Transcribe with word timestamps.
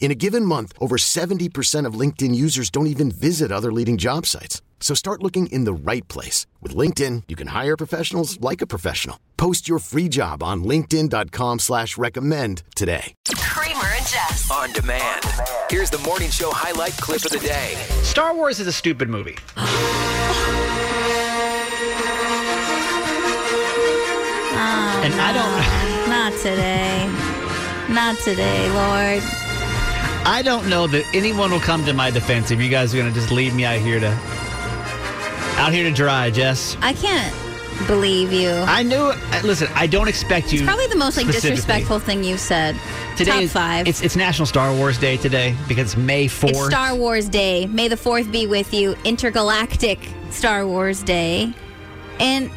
In 0.00 0.10
a 0.10 0.14
given 0.14 0.44
month, 0.44 0.72
over 0.80 0.96
70% 0.96 1.84
of 1.84 1.92
LinkedIn 1.94 2.34
users 2.34 2.70
don't 2.70 2.86
even 2.86 3.10
visit 3.10 3.52
other 3.52 3.70
leading 3.70 3.98
job 3.98 4.24
sites. 4.24 4.62
So 4.80 4.94
start 4.94 5.22
looking 5.22 5.48
in 5.48 5.64
the 5.64 5.72
right 5.74 6.06
place. 6.08 6.46
With 6.62 6.74
LinkedIn, 6.74 7.24
you 7.28 7.36
can 7.36 7.48
hire 7.48 7.76
professionals 7.76 8.40
like 8.40 8.62
a 8.62 8.66
professional. 8.66 9.18
Post 9.36 9.68
your 9.68 9.80
free 9.80 10.08
job 10.08 10.42
on 10.42 10.64
linkedin.com 10.64 11.58
slash 11.58 11.98
recommend 11.98 12.62
today. 12.74 13.12
Kramer 13.38 13.84
and 13.84 14.06
Jess. 14.06 14.50
On 14.50 14.72
demand. 14.72 15.24
Here's 15.68 15.90
the 15.90 15.98
morning 15.98 16.30
show 16.30 16.52
highlight 16.52 16.92
clip 16.92 17.24
of 17.24 17.32
the 17.32 17.38
day. 17.38 17.74
Star 18.02 18.34
Wars 18.34 18.60
is 18.60 18.66
a 18.66 18.72
stupid 18.72 19.08
movie. 19.08 19.36
and 25.02 25.14
I 25.20 25.32
don't 25.32 26.08
Not 26.08 26.32
today. 26.40 27.06
Not 27.92 28.18
today, 28.18 28.70
Lord. 28.70 29.37
I 30.28 30.42
don't 30.42 30.68
know 30.68 30.86
that 30.88 31.06
anyone 31.14 31.50
will 31.50 31.58
come 31.58 31.86
to 31.86 31.94
my 31.94 32.10
defense 32.10 32.50
if 32.50 32.60
you 32.60 32.68
guys 32.68 32.94
are 32.94 32.98
gonna 32.98 33.10
just 33.10 33.30
leave 33.30 33.54
me 33.54 33.64
out 33.64 33.78
here 33.78 33.98
to 33.98 34.08
out 35.56 35.72
here 35.72 35.84
to 35.84 35.90
dry, 35.90 36.30
Jess. 36.30 36.76
I 36.82 36.92
can't 36.92 37.34
believe 37.86 38.30
you. 38.30 38.50
I 38.50 38.82
knew 38.82 38.96
uh, 39.10 39.40
listen, 39.42 39.68
I 39.74 39.86
don't 39.86 40.06
expect 40.06 40.52
you 40.52 40.64
Probably 40.64 40.86
the 40.88 40.96
most 40.96 41.16
like 41.16 41.26
disrespectful 41.28 41.98
thing 41.98 42.24
you've 42.24 42.40
said. 42.40 42.76
Today 43.16 43.30
Top 43.30 43.42
is- 43.42 43.52
five. 43.54 43.88
It's 43.88 44.02
it's 44.02 44.16
National 44.16 44.44
Star 44.44 44.70
Wars 44.74 44.98
Day 44.98 45.16
today 45.16 45.56
because 45.66 45.94
it's 45.94 45.96
May 45.96 46.26
4th. 46.26 46.50
It's 46.50 46.66
Star 46.66 46.94
Wars 46.94 47.26
Day. 47.30 47.64
May 47.64 47.88
the 47.88 47.96
4th 47.96 48.30
be 48.30 48.46
with 48.46 48.74
you. 48.74 48.96
Intergalactic 49.04 49.98
Star 50.30 50.66
Wars 50.66 51.02
Day. 51.02 51.54
And 52.20 52.50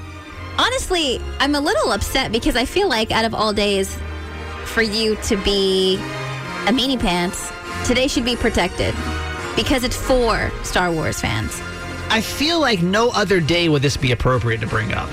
honestly, 0.60 1.22
I'm 1.40 1.56
a 1.56 1.62
little 1.62 1.94
upset 1.94 2.34
because 2.34 2.58
I 2.58 2.66
feel 2.66 2.90
like 2.90 3.12
out 3.12 3.24
of 3.24 3.34
all 3.34 3.54
days 3.54 3.98
for 4.66 4.82
you 4.82 5.16
to 5.24 5.38
be 5.38 5.96
a 6.68 6.74
meanie 6.74 7.00
pants, 7.00 7.52
today 7.86 8.08
should 8.08 8.26
be 8.26 8.36
protected 8.36 8.96
because 9.56 9.84
it's 9.84 9.96
for 9.98 10.52
Star 10.64 10.92
Wars 10.92 11.20
fans. 11.20 11.60
I 12.10 12.22
feel 12.22 12.60
like 12.60 12.82
no 12.82 13.10
other 13.12 13.40
day 13.40 13.70
would 13.70 13.82
this 13.82 13.98
be 13.98 14.12
appropriate 14.12 14.62
to 14.62 14.68
bring 14.68 14.94
up 14.94 15.10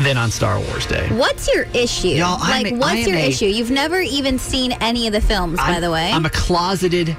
than 0.00 0.16
on 0.16 0.30
Star 0.30 0.58
Wars 0.58 0.84
Day. 0.86 1.08
What's 1.10 1.52
your 1.54 1.64
issue? 1.74 2.08
Y'all, 2.08 2.38
like, 2.40 2.72
a- 2.72 2.74
what's 2.76 3.06
your 3.06 3.16
a- 3.16 3.28
issue? 3.28 3.46
You've 3.46 3.70
never 3.70 4.00
even 4.00 4.38
seen 4.38 4.72
any 4.80 5.06
of 5.06 5.12
the 5.12 5.20
films, 5.20 5.58
by 5.58 5.64
I'm- 5.72 5.80
the 5.80 5.90
way. 5.90 6.10
I'm 6.12 6.26
a 6.26 6.30
closeted 6.30 7.16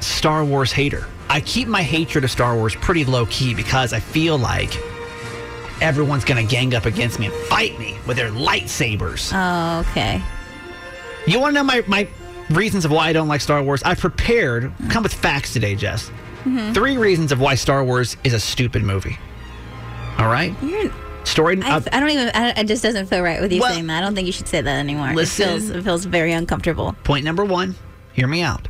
Star 0.00 0.44
Wars 0.44 0.72
hater. 0.72 1.06
I 1.28 1.40
keep 1.40 1.68
my 1.68 1.82
hatred 1.82 2.24
of 2.24 2.30
Star 2.30 2.54
Wars 2.56 2.74
pretty 2.76 3.04
low 3.04 3.26
key 3.26 3.54
because 3.54 3.92
I 3.92 4.00
feel 4.00 4.38
like 4.38 4.70
everyone's 5.80 6.24
gonna 6.24 6.42
gang 6.42 6.74
up 6.74 6.86
against 6.86 7.18
me 7.18 7.26
and 7.26 7.34
fight 7.46 7.78
me 7.78 7.96
with 8.06 8.16
their 8.16 8.30
lightsabers. 8.30 9.32
oh, 9.34 9.80
okay. 9.90 10.20
you 11.26 11.38
want 11.40 11.50
to 11.54 11.54
know 11.60 11.64
my, 11.64 11.82
my 11.86 12.06
reasons 12.50 12.84
of 12.84 12.90
why 12.90 13.08
I 13.08 13.12
don't 13.12 13.28
like 13.28 13.40
Star 13.40 13.62
Wars? 13.62 13.82
I've 13.82 13.98
prepared, 14.00 14.72
come 14.90 15.02
with 15.02 15.14
facts 15.14 15.52
today, 15.52 15.74
Jess. 15.74 16.08
Mm-hmm. 16.44 16.72
Three 16.72 16.96
reasons 16.96 17.32
of 17.32 17.40
why 17.40 17.54
Star 17.54 17.84
Wars 17.84 18.16
is 18.24 18.32
a 18.32 18.40
stupid 18.40 18.82
movie. 18.82 19.18
All 20.18 20.28
right? 20.28 20.54
You're, 20.62 20.90
Story. 21.24 21.60
I, 21.62 21.76
uh, 21.76 21.80
I 21.92 22.00
don't 22.00 22.10
even. 22.10 22.30
I, 22.34 22.50
it 22.60 22.64
just 22.64 22.82
doesn't 22.82 23.06
feel 23.06 23.20
right 23.20 23.42
with 23.42 23.52
you 23.52 23.60
Well, 23.60 23.72
saying 23.72 23.86
that. 23.88 23.98
I 23.98 24.00
don't 24.00 24.14
think 24.14 24.26
you 24.26 24.32
should 24.32 24.48
say 24.48 24.62
that 24.62 24.78
anymore. 24.78 25.12
listen. 25.14 25.44
it 25.44 25.48
feels, 25.50 25.70
it 25.70 25.82
feels 25.84 26.04
very 26.06 26.32
uncomfortable. 26.32 26.94
point 27.04 27.26
number 27.26 27.44
one. 27.44 27.74
Hear 28.14 28.26
me 28.26 28.42
out. 28.42 28.68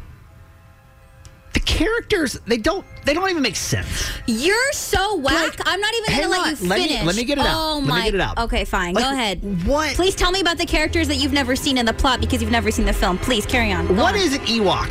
The 1.53 1.61
characters 1.61 2.39
they 2.47 2.59
don't 2.59 2.85
they 3.05 3.13
don't 3.15 3.29
even 3.31 3.43
make 3.43 3.57
sense. 3.57 4.09
You're 4.27 4.73
so 4.73 5.17
whack. 5.17 5.59
Like, 5.59 5.61
I'm 5.67 5.81
not 5.81 5.93
even 5.95 6.17
gonna 6.21 6.29
let 6.29 6.41
on. 6.41 6.63
you 6.63 6.69
Let 6.69 6.79
me- 6.79 6.89
finish. 6.89 7.05
let 7.07 7.17
me 7.17 7.25
get 7.25 7.39
it 7.39 7.45
out. 7.45 7.57
Oh 7.57 7.75
Let 7.79 7.83
me 7.83 7.89
my. 7.89 8.05
get 8.05 8.15
it 8.15 8.21
out. 8.21 8.39
Okay, 8.39 8.65
fine. 8.65 8.95
Like, 8.95 9.05
Go 9.05 9.11
ahead. 9.11 9.67
what- 9.67 9.95
Please 9.95 10.15
tell 10.15 10.31
me 10.31 10.41
about 10.41 10.59
the 10.59 10.67
characters 10.67 11.09
that 11.09 11.17
you've 11.17 11.33
never 11.33 11.57
seen 11.57 11.77
in 11.79 11.87
the 11.87 11.93
plot 11.93 12.21
because 12.21 12.41
you've 12.41 12.51
never 12.53 12.71
seen 12.71 12.85
the 12.87 12.93
film. 12.93 13.19
Please 13.19 13.47
carry 13.47 13.73
on. 13.73 13.87
Go 13.89 13.95
What 13.95 14.15
on. 14.15 14.21
is 14.21 14.35
an 14.35 14.41
Ewok? 14.47 14.89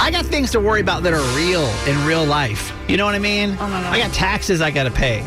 I 0.00 0.10
got 0.10 0.26
things 0.26 0.50
to 0.50 0.60
worry 0.60 0.80
about 0.80 1.02
that 1.04 1.12
are 1.12 1.36
real 1.36 1.64
in 1.86 2.04
real 2.06 2.24
life. 2.24 2.72
You 2.88 2.96
know 2.96 3.04
what 3.06 3.14
I 3.14 3.18
mean? 3.20 3.56
Oh, 3.60 3.68
my 3.68 3.80
God. 3.80 3.94
I 3.94 3.98
got 3.98 4.12
taxes 4.12 4.60
I 4.60 4.70
gotta 4.70 4.90
pay. 4.90 5.20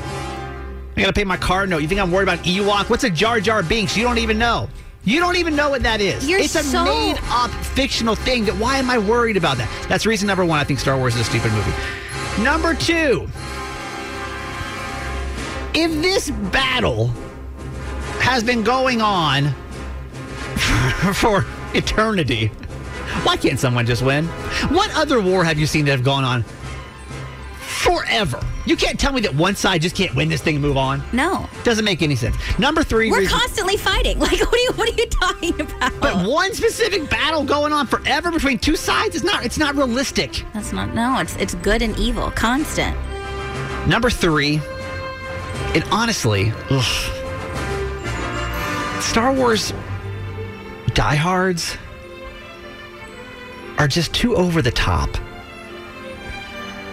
I 0.98 1.02
gotta 1.02 1.14
pay 1.14 1.24
my 1.24 1.38
car 1.38 1.66
note. 1.66 1.80
You 1.82 1.88
think 1.88 2.02
I'm 2.02 2.12
worried 2.12 2.24
about 2.28 2.40
Ewok? 2.44 2.90
What's 2.90 3.04
a 3.04 3.10
Jar 3.10 3.40
Jar 3.40 3.64
Binks? 3.64 3.96
You 3.96 4.04
don't 4.04 4.18
even 4.18 4.38
know. 4.38 4.68
You 5.08 5.22
don't 5.22 5.38
even 5.38 5.56
know 5.56 5.70
what 5.70 5.84
that 5.84 6.02
is. 6.02 6.28
You're 6.28 6.42
it's 6.42 6.56
a 6.56 6.64
so- 6.64 6.84
made 6.84 7.18
up 7.30 7.50
fictional 7.50 8.14
thing. 8.14 8.44
That 8.44 8.58
why 8.58 8.78
am 8.78 8.90
I 8.90 8.98
worried 8.98 9.38
about 9.38 9.58
that? 9.58 9.70
That's 9.88 10.06
reason 10.06 10.28
number 10.28 10.44
one. 10.44 10.60
I 10.60 10.66
think 10.66 10.80
Star 10.82 10.98
Wars 10.98 11.16
is 11.16 11.22
a 11.22 11.24
stupid 11.24 11.54
movie. 11.54 11.72
Number 12.44 12.74
two. 12.74 13.30
If 15.74 15.94
this 16.02 16.30
battle 16.52 17.08
has 18.20 18.44
been 18.44 18.64
going 18.64 19.02
on 19.02 19.54
for 21.14 21.46
eternity, 21.74 22.48
why 23.24 23.38
can't 23.38 23.62
someone 23.62 23.86
just 23.86 24.02
win? 24.02 24.26
What 24.68 24.94
other 24.94 25.22
war 25.22 25.46
have 25.46 25.58
you 25.58 25.68
seen 25.68 25.86
that 25.86 25.92
have 25.92 26.04
gone 26.04 26.26
on 26.26 26.44
forever? 27.88 28.40
You 28.66 28.76
can't 28.76 29.00
tell 29.00 29.14
me 29.14 29.22
that 29.22 29.34
one 29.34 29.56
side 29.56 29.82
just 29.82 29.96
can't 29.96 30.14
win 30.14 30.28
this 30.30 30.42
thing 30.42 30.56
and 30.56 30.62
move 30.64 30.78
on. 30.78 31.02
No, 31.14 31.48
Doesn't 31.64 31.86
make 31.86 32.02
any 32.02 32.16
sense. 32.16 32.36
Number 32.60 32.84
three, 32.84 33.10
we're 33.10 33.20
reason- 33.20 33.38
constantly 33.40 33.78
fighting. 33.78 34.18
Like, 34.28 34.40
what 34.42 34.54
are 34.54 34.58
you? 34.58 34.72
What 34.74 34.90
are 34.90 35.02
you 35.02 35.08
talking 35.08 35.62
about? 35.62 35.94
but 36.02 36.28
one 36.28 36.54
specific 36.54 37.10
battle 37.10 37.44
going 37.44 37.72
on 37.72 37.88
forever 37.88 38.32
between 38.32 38.60
two 38.60 38.76
sides 38.76 39.16
is 39.16 39.24
not. 39.24 39.46
It's 39.46 39.58
not 39.58 39.76
realistic. 39.76 40.44
That's 40.54 40.74
not. 40.74 40.94
No, 40.94 41.20
it's 41.20 41.36
it's 41.38 41.56
good 41.56 41.82
and 41.82 41.98
evil, 41.98 42.30
constant. 42.32 42.96
Number 43.88 44.10
three, 44.10 44.60
and 45.74 45.84
honestly, 45.92 46.52
ugh, 46.70 46.84
Star 49.02 49.32
Wars 49.34 49.74
diehards 50.94 51.78
are 53.78 53.88
just 53.88 54.14
too 54.14 54.36
over 54.36 54.62
the 54.62 54.72
top. 54.72 55.10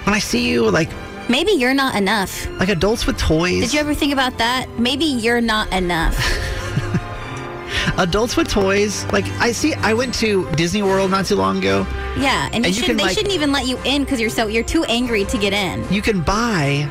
When 0.05 0.15
I 0.15 0.19
see 0.19 0.49
you 0.49 0.71
like 0.71 0.91
Maybe 1.29 1.53
you're 1.53 1.75
not 1.75 1.95
enough. 1.95 2.47
like 2.61 2.69
adults 2.69 3.07
with 3.07 3.17
toys, 3.17 3.61
Did 3.63 3.73
you 3.73 3.81
ever 3.81 3.95
think 3.95 4.13
about 4.13 4.37
that? 4.39 4.67
Maybe 4.79 5.05
you're 5.07 5.41
not 5.41 5.73
enough. 5.73 6.15
adults 7.99 8.37
with 8.37 8.49
toys, 8.49 9.05
like 9.13 9.25
I 9.41 9.53
see. 9.53 9.75
I 9.75 9.95
went 9.95 10.15
to 10.17 10.49
Disney 10.53 10.83
World 10.83 11.11
not 11.11 11.27
too 11.27 11.37
long 11.37 11.59
ago. 11.59 11.87
Yeah, 12.19 12.49
and, 12.53 12.65
you, 12.65 12.69
you 12.69 12.75
should, 12.75 12.85
can, 12.87 12.97
they 12.97 13.05
like- 13.05 13.17
shouldn't 13.17 13.35
even 13.35 13.53
let 13.53 13.67
you 13.67 13.79
in 13.85 14.05
because 14.05 14.21
you're 14.21 14.31
so 14.31 14.47
you're 14.49 14.65
too 14.65 14.85
angry 14.85 15.25
to 15.25 15.39
get 15.39 15.53
in. 15.53 15.91
You 15.93 16.03
can 16.03 16.21
buy. 16.21 16.89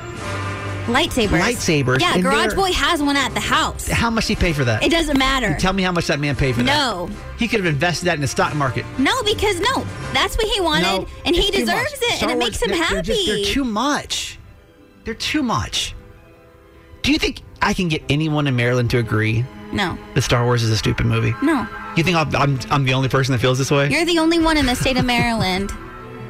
Lightsabers. 0.86 1.40
Lightsabers, 1.40 2.00
Yeah, 2.02 2.14
and 2.16 2.24
Garage 2.24 2.54
Boy 2.56 2.72
has 2.74 3.02
one 3.02 3.16
at 3.16 3.34
the 3.34 3.40
house. 3.40 3.88
How 3.88 4.10
much 4.10 4.28
did 4.28 4.38
he 4.38 4.42
pay 4.42 4.54
for 4.54 4.64
that? 4.66 4.84
It 4.84 4.92
doesn't 4.92 5.18
matter. 5.18 5.56
Tell 5.60 5.74
me 5.74 5.84
how 5.84 5.92
much 5.92 6.08
that 6.08 6.20
man 6.20 6.36
paid 6.36 6.56
for 6.56 6.64
that. 6.64 6.76
No. 6.76 7.10
He 7.40 7.48
could 7.48 7.60
have 7.64 7.74
invested 7.74 8.06
that 8.06 8.16
in 8.16 8.22
the 8.22 8.28
stock 8.28 8.54
market. 8.56 8.86
No, 8.98 9.22
because 9.24 9.60
no, 9.60 9.86
that's 10.14 10.36
what 10.38 10.48
he 10.48 10.60
wanted, 10.62 10.84
No, 10.84 11.08
and 11.26 11.36
he 11.36 11.52
deserves 11.52 11.94
it, 11.94 12.18
Star 12.18 12.30
and 12.30 12.42
it 12.42 12.44
makes 12.44 12.62
him 12.62 12.70
they're- 12.70 12.78
happy. 12.78 12.94
They're, 12.94 13.02
just, 13.04 13.26
they're 13.28 13.46
too 13.46 13.64
much. 13.64 14.40
They're 15.06 15.14
too 15.14 15.44
much. 15.44 15.96
Do 17.02 17.12
you 17.12 17.20
think 17.20 17.42
I 17.62 17.74
can 17.74 17.88
get 17.90 18.02
anyone 18.10 18.48
in 18.48 18.56
Maryland 18.56 18.90
to 18.92 18.98
agree 18.98 19.46
no, 19.72 19.98
that 20.16 20.22
Star 20.22 20.44
Wars 20.46 20.64
is 20.64 20.70
a 20.70 20.78
stupid 20.78 21.06
movie? 21.06 21.34
no, 21.42 21.68
You 21.98 22.04
think 22.04 22.16
I'm, 22.16 22.34
I'm, 22.36 22.60
I'm 22.70 22.84
the 22.86 22.94
only 22.94 23.10
person 23.10 23.34
that 23.34 23.40
feels 23.40 23.58
this 23.58 23.72
way? 23.72 23.90
you're 23.90 24.06
the 24.06 24.20
only 24.20 24.40
one 24.40 24.58
in 24.58 24.66
the 24.66 24.76
state 24.76 24.98
of 24.98 25.06
Maryland 25.06 25.70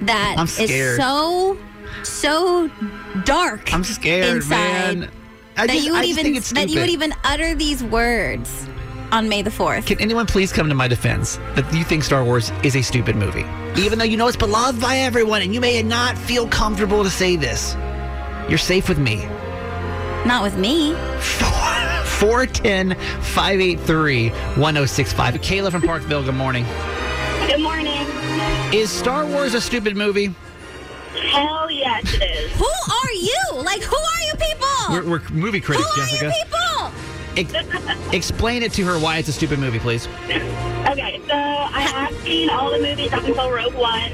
that 0.02 0.36
I'm 0.40 0.46
is 0.46 0.96
so 0.98 1.58
so 2.04 2.70
dark. 3.24 3.74
I'm 3.74 3.84
scared, 3.84 4.38
inside 4.38 5.00
man. 5.00 5.12
I 5.56 5.68
that 5.68 5.74
just, 5.74 5.86
you 5.86 5.94
I 5.94 6.00
would 6.00 6.08
just 6.08 6.10
even 6.20 6.24
think 6.24 6.38
it's 6.38 6.52
that 6.52 6.70
you 6.70 6.80
would 6.80 6.90
even 6.90 7.14
utter 7.24 7.54
these 7.54 7.84
words 7.84 8.68
on 9.12 9.30
May 9.30 9.44
the 9.44 9.52
fourth. 9.52 9.86
Can 9.86 10.00
anyone 10.02 10.26
please 10.26 10.52
come 10.52 10.68
to 10.68 10.76
my 10.76 10.88
defense 10.88 11.38
that 11.56 11.72
you 11.74 11.84
think 11.84 12.04
Star 12.04 12.24
Wars 12.24 12.52
is 12.64 12.76
a 12.76 12.82
stupid 12.82 13.16
movie? 13.16 13.46
Even 13.80 14.00
though 14.00 14.06
you 14.06 14.18
know 14.18 14.28
it's 14.28 14.38
beloved 14.38 14.82
by 14.82 14.98
everyone 14.98 15.42
and 15.42 15.54
you 15.54 15.62
may 15.62 15.82
not 15.84 16.18
feel 16.18 16.48
comfortable 16.48 17.04
to 17.04 17.10
say 17.10 17.36
this. 17.36 17.76
You're 18.50 18.58
safe 18.58 18.90
with 18.90 18.98
me. 18.98 19.26
Not 20.26 20.42
with 20.44 20.58
me. 20.58 20.94
410 22.04 22.96
583 22.96 24.30
1065. 24.30 25.36
Kayla 25.36 25.72
from 25.72 25.82
Parkville, 25.82 26.24
good 26.24 26.36
morning. 26.36 26.66
Good 27.48 27.62
morning. 27.62 28.08
Is 28.74 28.90
Star 28.90 29.26
Wars 29.26 29.54
a 29.54 29.62
stupid 29.62 29.96
movie? 29.96 30.34
Hell 31.16 31.70
yes, 31.72 32.04
it 32.14 32.22
is. 32.24 32.52
Who 32.54 32.66
are 32.66 33.12
you? 33.14 33.64
Like, 33.64 33.82
who 33.84 33.96
are 33.96 34.22
you 34.28 34.34
people? 34.34 34.68
We're, 34.90 35.10
we're 35.20 35.30
movie 35.30 35.60
who 35.60 35.66
critics, 35.66 35.90
are 35.92 36.06
Jessica. 36.06 36.26
you 36.26 36.44
people? 36.44 36.92
Ex- 37.36 38.14
explain 38.14 38.62
it 38.64 38.72
to 38.74 38.84
her 38.86 39.00
why 39.00 39.18
it's 39.18 39.28
a 39.30 39.34
stupid 39.34 39.60
movie, 39.60 39.80
please. 39.80 40.08
Okay, 40.26 41.20
so 41.28 41.34
I 41.36 41.82
have 41.82 42.14
seen 42.22 42.50
all 42.50 42.70
the 42.72 42.80
movies 42.80 43.12
up 43.14 43.24
until 43.24 43.52
Rogue 43.52 43.74
One. 43.74 44.12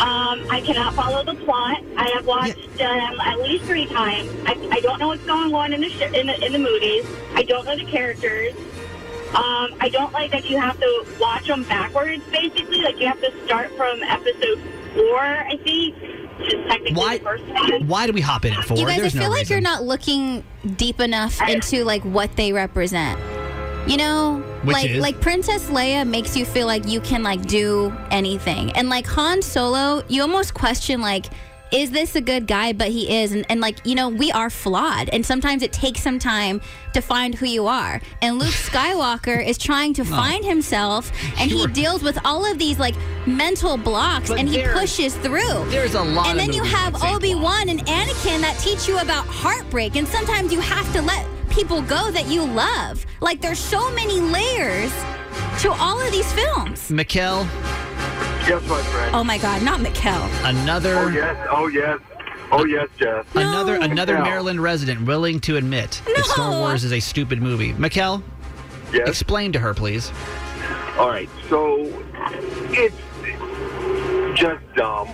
Um, 0.00 0.46
I 0.50 0.62
cannot 0.64 0.94
follow 0.94 1.22
the 1.22 1.34
plot. 1.44 1.82
I 1.96 2.08
have 2.14 2.26
watched 2.26 2.76
them 2.78 3.20
at 3.20 3.38
least 3.40 3.64
three 3.64 3.86
times. 3.86 4.30
I, 4.46 4.52
I 4.70 4.80
don't 4.80 4.98
know 4.98 5.08
what's 5.08 5.24
going 5.24 5.54
on 5.54 5.72
in 5.72 5.82
the, 5.82 5.90
sh- 5.90 6.00
in 6.14 6.26
the 6.28 6.44
in 6.44 6.52
the 6.52 6.58
movies. 6.58 7.04
I 7.34 7.42
don't 7.42 7.64
know 7.66 7.76
the 7.76 7.84
characters. 7.84 8.54
Um, 9.34 9.74
I 9.80 9.88
don't 9.92 10.12
like 10.12 10.30
that 10.32 10.48
you 10.48 10.58
have 10.58 10.78
to 10.80 11.06
watch 11.20 11.46
them 11.46 11.64
backwards. 11.64 12.22
Basically, 12.32 12.80
like 12.82 12.98
you 13.00 13.06
have 13.06 13.20
to 13.20 13.32
start 13.44 13.70
from 13.76 14.02
episode 14.02 14.58
four. 14.94 15.20
I 15.20 15.56
think, 15.62 15.94
which 15.94 16.00
is 16.00 16.00
technically 16.00 16.21
Why- 16.92 17.18
the 17.18 17.24
first 17.24 17.44
one. 17.44 17.86
Why 17.88 18.06
do 18.06 18.12
we 18.12 18.20
hop 18.20 18.44
in 18.44 18.52
at 18.54 18.64
four? 18.64 18.76
You 18.76 18.86
guys, 18.86 19.00
There's 19.00 19.14
I 19.14 19.18
feel 19.20 19.28
no 19.28 19.30
like 19.30 19.38
reason. 19.40 19.54
you're 19.54 19.60
not 19.62 19.84
looking 19.84 20.44
deep 20.76 21.00
enough 21.00 21.40
into 21.48 21.84
like 21.84 22.02
what 22.04 22.34
they 22.36 22.52
represent. 22.52 23.18
You 23.86 23.96
know, 23.96 24.36
Which 24.62 24.74
like 24.74 24.90
is? 24.90 25.00
like 25.00 25.20
Princess 25.20 25.68
Leia 25.68 26.06
makes 26.08 26.36
you 26.36 26.44
feel 26.44 26.66
like 26.68 26.86
you 26.86 27.00
can 27.00 27.22
like 27.24 27.42
do 27.46 27.92
anything, 28.10 28.70
and 28.72 28.88
like 28.88 29.06
Han 29.08 29.42
Solo, 29.42 30.02
you 30.08 30.22
almost 30.22 30.54
question 30.54 31.00
like. 31.00 31.26
Is 31.72 31.90
this 31.90 32.14
a 32.16 32.20
good 32.20 32.46
guy? 32.46 32.72
But 32.72 32.88
he 32.88 33.22
is. 33.22 33.32
And, 33.32 33.46
and 33.48 33.60
like, 33.60 33.84
you 33.86 33.94
know, 33.94 34.08
we 34.08 34.30
are 34.32 34.50
flawed. 34.50 35.08
And 35.08 35.24
sometimes 35.24 35.62
it 35.62 35.72
takes 35.72 36.02
some 36.02 36.18
time 36.18 36.60
to 36.92 37.00
find 37.00 37.34
who 37.34 37.46
you 37.46 37.66
are. 37.66 38.00
And 38.20 38.38
Luke 38.38 38.48
Skywalker 38.52 39.44
is 39.44 39.56
trying 39.58 39.94
to 39.94 40.04
find 40.04 40.44
himself 40.44 41.10
and 41.38 41.50
Sure. 41.50 41.66
he 41.66 41.72
deals 41.72 42.02
with 42.02 42.18
all 42.24 42.44
of 42.44 42.58
these 42.58 42.78
like 42.78 42.94
mental 43.26 43.76
blocks 43.76 44.28
But 44.28 44.38
and 44.40 44.48
he 44.48 44.62
pushes 44.62 45.16
through. 45.16 45.64
There's 45.70 45.94
a 45.94 46.02
lot 46.02 46.26
And 46.28 46.38
then 46.38 46.52
you 46.52 46.62
have 46.62 47.02
Obi 47.02 47.34
Wan 47.34 47.68
and 47.68 47.80
Anakin 47.86 48.40
that 48.42 48.58
teach 48.60 48.86
you 48.86 48.98
about 48.98 49.24
heartbreak, 49.26 49.96
and 49.96 50.06
sometimes 50.06 50.52
you 50.52 50.60
have 50.60 50.92
to 50.92 51.00
let 51.02 51.26
people 51.50 51.80
go 51.82 52.10
that 52.10 52.28
you 52.28 52.44
love. 52.44 53.04
Like 53.20 53.40
there's 53.40 53.58
so 53.58 53.90
many 53.92 54.20
layers 54.20 54.92
to 55.62 55.70
all 55.72 56.00
of 56.00 56.10
these 56.12 56.30
films. 56.32 56.88
Mikkel, 56.90 57.46
Yes, 58.48 58.62
my 58.68 58.82
friend. 58.82 59.14
Oh 59.14 59.24
my 59.24 59.38
God, 59.38 59.62
not 59.62 59.80
Mikkel. 59.80 60.28
another 60.44 60.96
Oh 60.96 61.08
yes, 61.08 61.46
oh 61.50 61.66
yes, 61.68 61.98
oh 62.50 62.64
yes, 62.64 62.88
Jess. 62.98 63.24
another 63.34 63.78
No. 63.78 63.84
another 63.84 64.18
No. 64.18 64.24
Maryland 64.24 64.62
resident 64.62 65.02
willing 65.06 65.40
to 65.40 65.56
admit 65.56 66.02
that 66.06 66.24
Star 66.24 66.50
Wars 66.50 66.84
is 66.84 66.92
a 66.92 67.00
stupid 67.00 67.40
movie. 67.40 67.72
Mikkel, 67.74 68.22
Yes. 68.92 69.08
explain 69.08 69.52
to 69.52 69.58
her, 69.60 69.72
please. 69.74 70.10
All 70.98 71.08
right. 71.08 71.28
So 71.48 71.86
it's 72.70 72.94
just 74.38 74.60
dumb. 74.74 75.08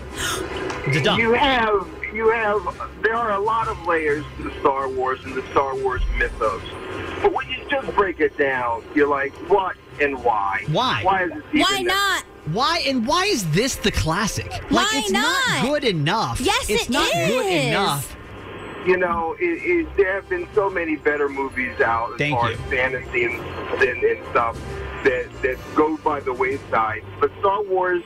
It's 0.86 1.02
dumb. 1.04 1.20
You 1.20 1.32
have 1.34 1.86
you 2.12 2.30
have 2.30 2.62
there 3.02 3.14
are 3.14 3.32
a 3.32 3.38
lot 3.38 3.68
of 3.68 3.80
layers 3.86 4.24
to 4.38 4.44
the 4.44 4.60
Star 4.60 4.88
Wars 4.88 5.20
and 5.24 5.34
the 5.34 5.42
Star 5.50 5.74
Wars 5.76 6.00
mythos. 6.18 6.62
But 7.22 7.32
when 7.32 7.48
you 7.50 7.58
just 7.70 7.94
break 7.94 8.20
it 8.20 8.36
down, 8.38 8.82
you're 8.94 9.08
like, 9.08 9.32
what 9.50 9.76
and 10.00 10.22
why? 10.24 10.62
Why? 10.70 11.02
Why 11.02 11.24
is 11.24 11.30
it 11.32 11.44
even 11.52 11.60
Why 11.60 11.80
not? 11.82 12.24
Why 12.52 12.82
and 12.86 13.06
why 13.06 13.24
is 13.26 13.50
this 13.50 13.76
the 13.76 13.90
classic? 13.90 14.50
Like 14.70 14.70
Why 14.70 14.90
it's 14.94 15.10
not? 15.10 15.48
not? 15.48 15.64
good 15.66 15.84
enough. 15.84 16.40
Yes, 16.40 16.70
it's 16.70 16.84
it 16.84 16.90
not 16.90 17.12
good 17.12 17.46
enough. 17.46 18.16
you 18.86 18.96
know, 18.96 19.36
it, 19.38 19.44
it, 19.44 19.96
there 19.96 20.14
have 20.14 20.28
been 20.28 20.48
so 20.54 20.70
many 20.70 20.96
better 20.96 21.28
movies 21.28 21.78
out 21.80 22.12
as 22.12 22.18
Thank 22.18 22.34
far 22.38 22.50
you. 22.52 22.56
as 22.56 22.70
fantasy 22.70 23.24
and, 23.24 23.34
and, 23.82 24.02
and 24.02 24.26
stuff 24.30 24.56
that 25.04 25.28
that 25.42 25.58
go 25.74 25.96
by 25.98 26.20
the 26.20 26.32
wayside. 26.32 27.02
But 27.20 27.30
Star 27.40 27.62
Wars 27.62 28.02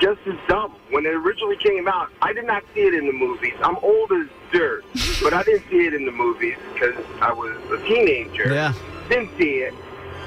just 0.00 0.20
as 0.26 0.34
dumb. 0.48 0.76
When 0.90 1.06
it 1.06 1.14
originally 1.14 1.56
came 1.56 1.88
out, 1.88 2.10
I 2.22 2.32
did 2.32 2.46
not 2.46 2.62
see 2.74 2.80
it 2.80 2.94
in 2.94 3.06
the 3.06 3.12
movies. 3.12 3.54
I'm 3.62 3.76
old 3.78 4.12
as 4.12 4.26
dirt, 4.52 4.84
but 5.22 5.32
I 5.32 5.42
didn't 5.42 5.68
see 5.70 5.86
it 5.86 5.94
in 5.94 6.04
the 6.04 6.12
movies 6.12 6.56
because 6.72 6.94
I 7.20 7.32
was 7.32 7.56
a 7.70 7.78
teenager. 7.86 8.52
Yeah. 8.52 8.72
Didn't 9.08 9.30
see 9.38 9.56
it, 9.58 9.74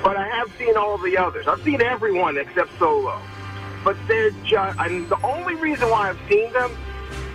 but 0.04 0.18
I 0.18 0.28
have 0.28 0.52
seen 0.58 0.76
all 0.78 0.98
the 0.98 1.18
others. 1.18 1.48
I've 1.48 1.62
seen 1.64 1.82
everyone 1.82 2.38
except 2.38 2.70
Solo. 2.80 3.20
But 3.84 3.98
they're 4.08 4.32
just, 4.44 4.80
and 4.80 5.08
the 5.10 5.20
only 5.26 5.56
reason 5.56 5.90
why 5.90 6.10
I've 6.10 6.20
seen 6.30 6.52
them 6.54 6.76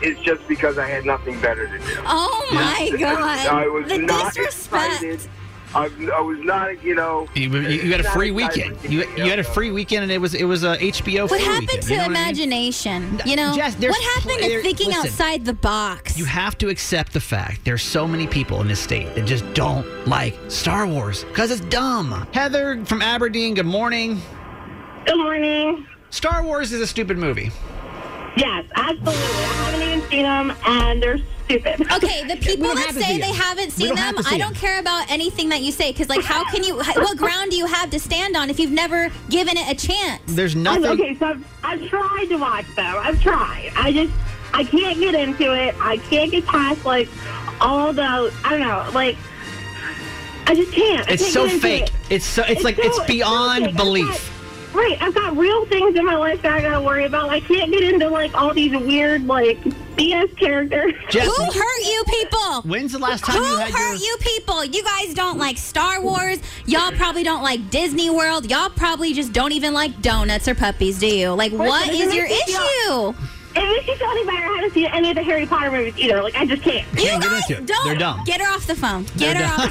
is 0.03 0.19
just 0.19 0.47
because 0.49 0.79
I 0.79 0.87
had 0.87 1.05
nothing 1.05 1.41
better 1.41 1.67
to 1.67 1.79
do. 1.79 2.03
Oh 2.07 2.49
my 2.53 2.91
God. 2.99 3.47
I 3.47 3.69
was 3.69 3.89
the 3.89 3.99
not 3.99 4.35
disrespect. 4.35 5.03
excited. 5.03 5.31
I, 5.75 5.87
I 5.87 6.21
was 6.21 6.39
not, 6.41 6.83
you 6.85 6.95
know. 6.95 7.29
You, 7.35 7.51
you, 7.51 7.69
you 7.83 7.93
had 7.93 8.01
a 8.01 8.11
free 8.11 8.31
weekend. 8.31 8.77
You, 8.85 9.01
you 9.17 9.25
had 9.25 9.39
a 9.39 9.45
free 9.45 9.71
weekend, 9.71 10.03
and 10.03 10.13
it 10.13 10.19
was 10.19 10.35
it 10.35 10.45
was 10.45 10.65
a 10.65 10.77
HBO. 10.77 11.23
What 11.23 11.31
free 11.31 11.41
happened 11.41 11.69
weekend, 11.69 11.83
to 11.83 11.91
you 11.91 11.97
know 11.97 12.03
what 12.03 12.11
I 12.11 12.15
mean? 12.15 12.23
imagination? 12.23 13.21
You 13.25 13.37
know, 13.37 13.55
Jess, 13.55 13.77
what 13.77 14.03
happened 14.03 14.39
pl- 14.39 14.49
to 14.49 14.63
thinking 14.63 14.89
listen. 14.89 15.07
outside 15.07 15.45
the 15.45 15.55
box? 15.55 16.19
You 16.19 16.27
have 16.27 16.59
to 16.59 16.69
accept 16.69 17.13
the 17.13 17.21
fact 17.21 17.65
there's 17.65 17.83
so 17.83 18.07
many 18.07 18.27
people 18.27 18.61
in 18.61 18.69
this 18.69 18.81
state 18.81 19.15
that 19.15 19.25
just 19.25 19.51
don't 19.55 19.87
like 20.07 20.39
Star 20.49 20.87
Wars 20.87 21.25
because 21.25 21.51
it's 21.51 21.63
dumb. 21.63 22.27
Heather 22.33 22.85
from 22.85 23.01
Aberdeen, 23.01 23.55
good 23.55 23.67
morning. 23.67 24.21
Good 25.07 25.17
morning. 25.17 25.87
Star 26.11 26.43
Wars 26.45 26.73
is 26.73 26.81
a 26.83 26.87
stupid 26.87 27.17
movie. 27.17 27.51
Yes, 28.37 28.65
absolutely. 28.75 29.13
I 29.13 29.71
haven't 29.71 29.83
even 29.89 30.09
seen 30.11 30.23
them, 30.23 30.53
and 30.67 31.03
they're 31.03 31.19
stupid. 31.45 31.93
Okay, 31.93 32.27
the 32.27 32.37
people 32.37 32.69
that 32.69 32.79
have 32.79 32.95
to 32.97 33.03
see 33.03 33.03
say 33.03 33.19
they 33.19 33.33
haven't 33.33 33.73
seen 33.73 33.89
don't 33.89 33.99
have 33.99 34.17
them, 34.17 34.25
I 34.27 34.39
don't 34.39 34.53
them. 34.53 34.61
care 34.61 34.81
about 34.81 35.11
anything 35.11 35.51
that 35.51 35.61
you 35.61 35.71
say 35.71 35.93
because, 35.93 36.09
like, 36.09 36.25
how 36.25 36.45
can 36.51 36.65
you? 36.65 36.77
What 36.77 37.19
ground 37.19 37.51
do 37.51 37.57
you 37.57 37.67
have 37.67 37.91
to 37.91 38.01
stand 38.01 38.35
on 38.37 38.49
if 38.49 38.59
you've 38.59 38.71
never 38.71 39.11
given 39.29 39.57
it 39.59 39.71
a 39.71 39.87
chance? 39.87 40.23
There's 40.27 40.55
I'm- 40.55 40.63
nothing. 40.63 40.87
okay, 40.87 41.15
so 41.19 41.27
I've, 41.27 41.47
I've 41.63 41.89
tried 41.89 42.27
to 42.31 42.37
watch 42.37 42.67
them. 42.75 42.97
I've 42.99 43.21
tried. 43.21 43.71
I 43.77 43.93
just, 43.93 44.13
I 44.55 44.65
can't 44.65 44.99
get 44.99 45.15
into 45.15 45.53
it. 45.55 45.75
I 45.81 45.99
can't 45.99 46.31
get 46.31 46.47
past, 46.47 46.85
like, 46.87 47.09
all 47.61 47.93
the, 47.93 48.03
I 48.45 48.51
don't 48.51 48.61
know, 48.61 48.89
like, 48.95 49.17
I 50.47 50.55
just 50.55 50.73
can't. 50.73 51.09
I 51.09 51.13
It's 51.13 51.23
can't 51.23 51.51
so 51.51 51.59
fake. 51.59 51.83
it. 51.85 51.93
It's 52.11 52.25
so 52.27 52.43
it's, 52.49 52.65
like 52.65 52.77
so- 52.77 52.83
it's 52.83 52.97
so 52.97 53.07
beyond 53.07 53.65
fake. 53.65 53.71
I've 53.73 53.77
belief. 53.77 54.29
Got- 54.73 54.79
right, 54.79 55.03
I've 55.03 55.15
got 55.15 55.37
real 55.37 55.65
things 55.67 55.97
in 55.97 56.05
my 56.05 56.17
life 56.17 56.43
that 56.43 56.53
I 56.53 56.61
gotta 56.63 56.81
worry 56.81 57.05
about. 57.05 57.31
I 57.31 57.41
can't 57.41 57.71
get 57.71 57.83
into, 57.83 58.09
like, 58.09 58.35
all 58.35 58.53
these 58.55 58.73
weird, 58.73 59.27
like, 59.27 59.59
BS 59.97 60.35
characters. 60.37 60.95
Jess, 61.11 61.27
Who 61.27 61.45
hurt 61.45 61.85
you 61.85 62.05
people? 62.09 62.63
when's 62.63 62.93
the 62.93 62.99
last 62.99 63.25
time 63.25 63.37
Who 63.37 63.45
you 63.51 63.57
had 63.57 63.71
hurt 63.73 63.89
your 63.89 63.95
you 63.97 64.17
people? 64.21 64.65
You 64.65 64.83
guys 64.83 65.13
don't 65.15 65.39
like 65.39 65.59
Star 65.59 66.01
Wars. 66.01 66.39
Y'all 66.67 66.93
probably 66.93 67.23
don't 67.23 67.43
like 67.43 67.71
Disney 67.71 68.09
World. 68.09 68.51
Y'all 68.51 68.71
probably 68.71 69.13
just 69.13 69.33
don't 69.33 69.53
even 69.53 69.75
like 69.75 70.01
donuts 70.01 70.49
or 70.49 70.55
puppies, 70.55 70.99
do 70.99 71.07
you? 71.07 71.31
Like, 71.31 71.53
what 71.53 71.87
but 71.87 71.95
it 71.95 72.01
is 72.01 72.15
your 72.15 72.27
makes 72.27 72.47
me 72.49 72.55
feel- 72.55 73.11
issue? 73.11 73.27
It 73.55 73.77
makes 73.77 73.87
you 73.87 73.97
feel 73.97 74.09
any. 74.11 74.29
I 74.29 74.55
haven't 74.57 74.73
seen 74.75 74.87
any 74.87 75.11
of 75.11 75.17
the 75.17 75.23
Harry 75.23 75.47
Potter 75.47 75.71
movies 75.71 75.95
either. 75.99 76.23
Like, 76.23 76.35
I 76.37 76.47
just 76.47 76.63
can't. 76.63 76.87
You 76.93 77.03
Can't 77.09 77.23
get 77.23 77.31
guys 77.31 77.51
into 77.51 77.63
it. 77.63 77.67
don't. 77.67 77.87
They're 77.87 77.97
dumb. 77.99 78.25
Get 78.25 78.41
her 78.41 78.49
off 78.55 78.67
the 78.67 78.75
phone. 78.75 79.05
Get 79.17 79.37
They're 79.37 79.47
her 79.47 79.63
off 79.63 79.69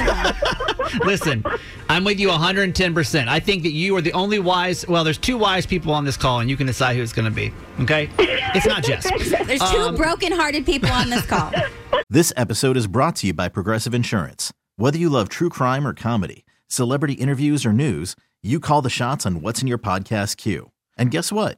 the 0.77 0.89
phone. 0.99 0.99
Listen, 1.07 1.43
I'm 1.89 2.03
with 2.03 2.19
you 2.19 2.29
110%. 2.29 3.27
I 3.27 3.39
think 3.39 3.63
that 3.63 3.71
you 3.71 3.95
are 3.95 4.01
the 4.01 4.13
only 4.13 4.39
wise, 4.39 4.87
well, 4.87 5.03
there's 5.03 5.17
two 5.17 5.37
wise 5.37 5.65
people 5.65 5.93
on 5.93 6.05
this 6.05 6.17
call, 6.17 6.39
and 6.41 6.49
you 6.49 6.57
can 6.57 6.67
decide 6.67 6.95
who 6.95 7.01
it's 7.01 7.13
going 7.13 7.25
to 7.25 7.31
be. 7.31 7.51
Okay? 7.81 8.09
It's 8.17 8.65
not 8.65 8.83
Jess. 8.83 9.03
There's 9.47 9.61
two 9.71 9.77
Um, 9.79 9.95
broken-hearted 9.95 10.65
people 10.65 10.89
on 10.91 11.09
this 11.09 11.25
call. 11.25 11.51
This 12.09 12.33
episode 12.35 12.75
is 12.75 12.87
brought 12.87 13.15
to 13.17 13.27
you 13.27 13.33
by 13.33 13.47
Progressive 13.47 13.93
Insurance. 13.93 14.51
Whether 14.75 14.97
you 14.97 15.09
love 15.09 15.29
true 15.29 15.47
crime 15.49 15.87
or 15.87 15.93
comedy, 15.93 16.43
celebrity 16.67 17.13
interviews 17.13 17.65
or 17.65 17.71
news, 17.71 18.17
you 18.43 18.59
call 18.59 18.81
the 18.81 18.89
shots 18.89 19.25
on 19.25 19.41
what's 19.41 19.61
in 19.61 19.67
your 19.69 19.77
podcast 19.77 20.35
queue. 20.35 20.71
And 20.97 21.09
guess 21.09 21.31
what? 21.31 21.57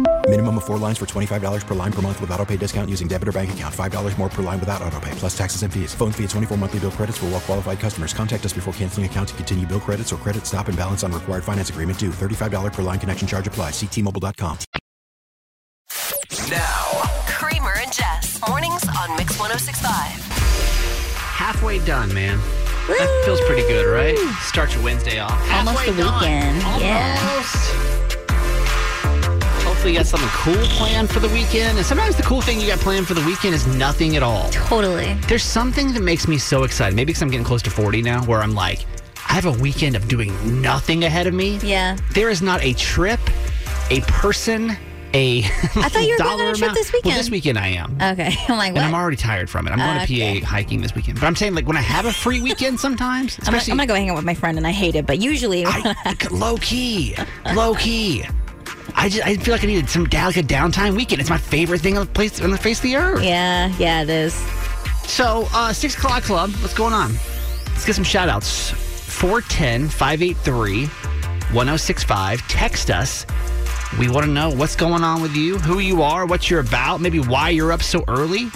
Minimum 0.31 0.59
of 0.59 0.63
four 0.63 0.77
lines 0.77 0.97
for 0.97 1.05
$25 1.05 1.67
per 1.67 1.75
line 1.75 1.91
per 1.91 2.01
month 2.01 2.21
with 2.21 2.31
auto 2.31 2.45
pay 2.45 2.55
discount 2.55 2.89
using 2.89 3.05
debit 3.05 3.27
or 3.27 3.33
bank 3.33 3.51
account. 3.51 3.75
$5 3.75 4.17
more 4.17 4.29
per 4.29 4.41
line 4.41 4.61
without 4.61 4.81
auto 4.81 4.97
pay, 5.01 5.11
plus 5.15 5.37
taxes 5.37 5.61
and 5.63 5.73
fees. 5.73 5.93
Phone 5.93 6.13
fee 6.13 6.23
at 6.23 6.29
24 6.29 6.55
monthly 6.57 6.79
bill 6.79 6.89
credits 6.91 7.17
for 7.17 7.25
well 7.25 7.41
qualified 7.41 7.81
customers. 7.81 8.13
Contact 8.13 8.45
us 8.45 8.53
before 8.53 8.73
canceling 8.75 9.05
account 9.05 9.27
to 9.27 9.35
continue 9.35 9.67
bill 9.67 9.81
credits 9.81 10.13
or 10.13 10.15
credit 10.15 10.45
stop 10.45 10.69
and 10.69 10.77
balance 10.77 11.03
on 11.03 11.11
required 11.11 11.43
finance 11.43 11.69
agreement 11.69 11.99
due. 11.99 12.11
$35 12.11 12.71
per 12.71 12.81
line 12.81 12.97
connection 12.97 13.27
charge 13.27 13.45
applies. 13.45 13.73
Ctmobile.com. 13.73 14.57
Now, 16.49 17.01
Kramer 17.27 17.77
and 17.79 17.91
Jess. 17.91 18.39
Mornings 18.47 18.87
on 18.87 19.13
Mix 19.17 19.37
1065. 19.37 19.91
Halfway 21.17 21.83
done, 21.83 22.13
man. 22.13 22.37
That 22.87 23.21
feels 23.25 23.41
pretty 23.41 23.63
good, 23.63 23.85
right? 23.85 24.17
Start 24.39 24.73
your 24.75 24.83
Wednesday 24.85 25.19
off. 25.19 25.33
Almost 25.51 25.79
Halfway 25.79 25.91
the 25.91 26.03
done. 26.03 26.19
weekend. 26.21 26.61
Yeah. 26.81 27.90
Hopefully, 29.81 29.93
you 29.93 29.99
got 29.99 30.05
something 30.05 30.29
cool 30.29 30.67
planned 30.77 31.09
for 31.09 31.19
the 31.19 31.27
weekend. 31.29 31.75
And 31.79 31.83
sometimes 31.83 32.15
the 32.15 32.21
cool 32.21 32.39
thing 32.39 32.61
you 32.61 32.67
got 32.67 32.77
planned 32.77 33.07
for 33.07 33.15
the 33.15 33.25
weekend 33.25 33.55
is 33.55 33.65
nothing 33.65 34.15
at 34.15 34.21
all. 34.21 34.47
Totally. 34.51 35.15
There's 35.27 35.41
something 35.41 35.91
that 35.93 36.03
makes 36.03 36.27
me 36.27 36.37
so 36.37 36.65
excited. 36.65 36.95
Maybe 36.95 37.07
because 37.07 37.23
I'm 37.23 37.31
getting 37.31 37.43
close 37.43 37.63
to 37.63 37.71
40 37.71 38.03
now, 38.03 38.23
where 38.25 38.41
I'm 38.43 38.53
like, 38.53 38.85
I 39.27 39.33
have 39.33 39.47
a 39.47 39.51
weekend 39.53 39.95
of 39.95 40.07
doing 40.07 40.61
nothing 40.61 41.03
ahead 41.03 41.25
of 41.25 41.33
me. 41.33 41.57
Yeah. 41.63 41.97
There 42.11 42.29
is 42.29 42.43
not 42.43 42.63
a 42.63 42.73
trip, 42.75 43.19
a 43.89 44.01
person, 44.01 44.77
a 45.15 45.39
I 45.39 45.47
thought 45.89 46.03
you 46.03 46.11
were 46.11 46.17
going 46.19 46.41
on 46.41 46.53
a 46.53 46.55
trip 46.55 46.73
this 46.75 46.93
weekend. 46.93 47.13
Well, 47.13 47.17
this 47.17 47.31
weekend 47.31 47.57
I 47.57 47.69
am. 47.69 47.95
Okay. 47.99 48.35
I'm 48.49 48.57
like, 48.59 48.69
And? 48.75 48.79
I'm 48.79 48.93
already 48.93 49.17
tired 49.17 49.49
from 49.49 49.65
it. 49.65 49.71
I'm 49.71 49.79
going 49.79 49.97
Okay. 50.03 50.35
to 50.39 50.41
PA 50.41 50.45
hiking 50.47 50.81
this 50.81 50.93
weekend. 50.93 51.19
But 51.19 51.25
I'm 51.25 51.35
saying, 51.35 51.55
like, 51.55 51.65
when 51.65 51.75
I 51.75 51.81
have 51.81 52.05
a 52.05 52.13
free 52.13 52.39
weekend 52.39 52.79
sometimes, 52.79 53.39
especially 53.39 53.71
I'm 53.71 53.77
gonna 53.77 53.87
go 53.87 53.95
hang 53.95 54.11
out 54.11 54.15
with 54.15 54.25
my 54.25 54.35
friend, 54.35 54.59
and 54.59 54.67
I 54.67 54.71
hate 54.71 54.93
it. 54.93 55.07
But 55.07 55.19
usually, 55.23 55.65
low 56.31 56.57
key, 56.57 57.15
low 57.55 57.73
key. 57.73 58.25
I 59.01 59.09
just 59.09 59.25
I 59.25 59.35
feel 59.35 59.55
like 59.55 59.63
I 59.63 59.67
needed 59.67 59.89
some 59.89 60.03
like 60.03 60.37
a 60.37 60.43
downtime 60.43 60.95
weekend. 60.95 61.21
It's 61.21 61.29
my 61.31 61.39
favorite 61.39 61.81
thing 61.81 61.97
on 61.97 62.05
the 62.05 62.11
place 62.11 62.39
on 62.39 62.51
the 62.51 62.57
face 62.57 62.77
of 62.77 62.83
the 62.83 62.97
earth. 62.97 63.23
yeah, 63.23 63.73
yeah, 63.79 64.03
it 64.03 64.09
is. 64.11 64.35
So, 65.07 65.47
uh, 65.53 65.73
six 65.73 65.97
o'clock 65.97 66.21
club, 66.21 66.51
what's 66.57 66.75
going 66.75 66.93
on? 66.93 67.13
Let's 67.69 67.83
get 67.83 67.95
some 67.95 68.03
shout 68.03 68.29
outs. 68.29 68.69
410 68.69 69.89
583 69.89 70.85
1065. 70.85 72.47
Text 72.47 72.91
us. 72.91 73.25
We 73.97 74.07
want 74.07 74.27
to 74.27 74.31
know 74.31 74.51
what's 74.51 74.75
going 74.75 75.03
on 75.03 75.19
with 75.19 75.35
you, 75.35 75.57
who 75.57 75.79
you 75.79 76.03
are, 76.03 76.27
what 76.27 76.51
you're 76.51 76.59
about, 76.59 77.01
maybe 77.01 77.19
why 77.19 77.49
you're 77.49 77.71
up 77.71 77.81
so 77.81 78.03
early. 78.07 78.51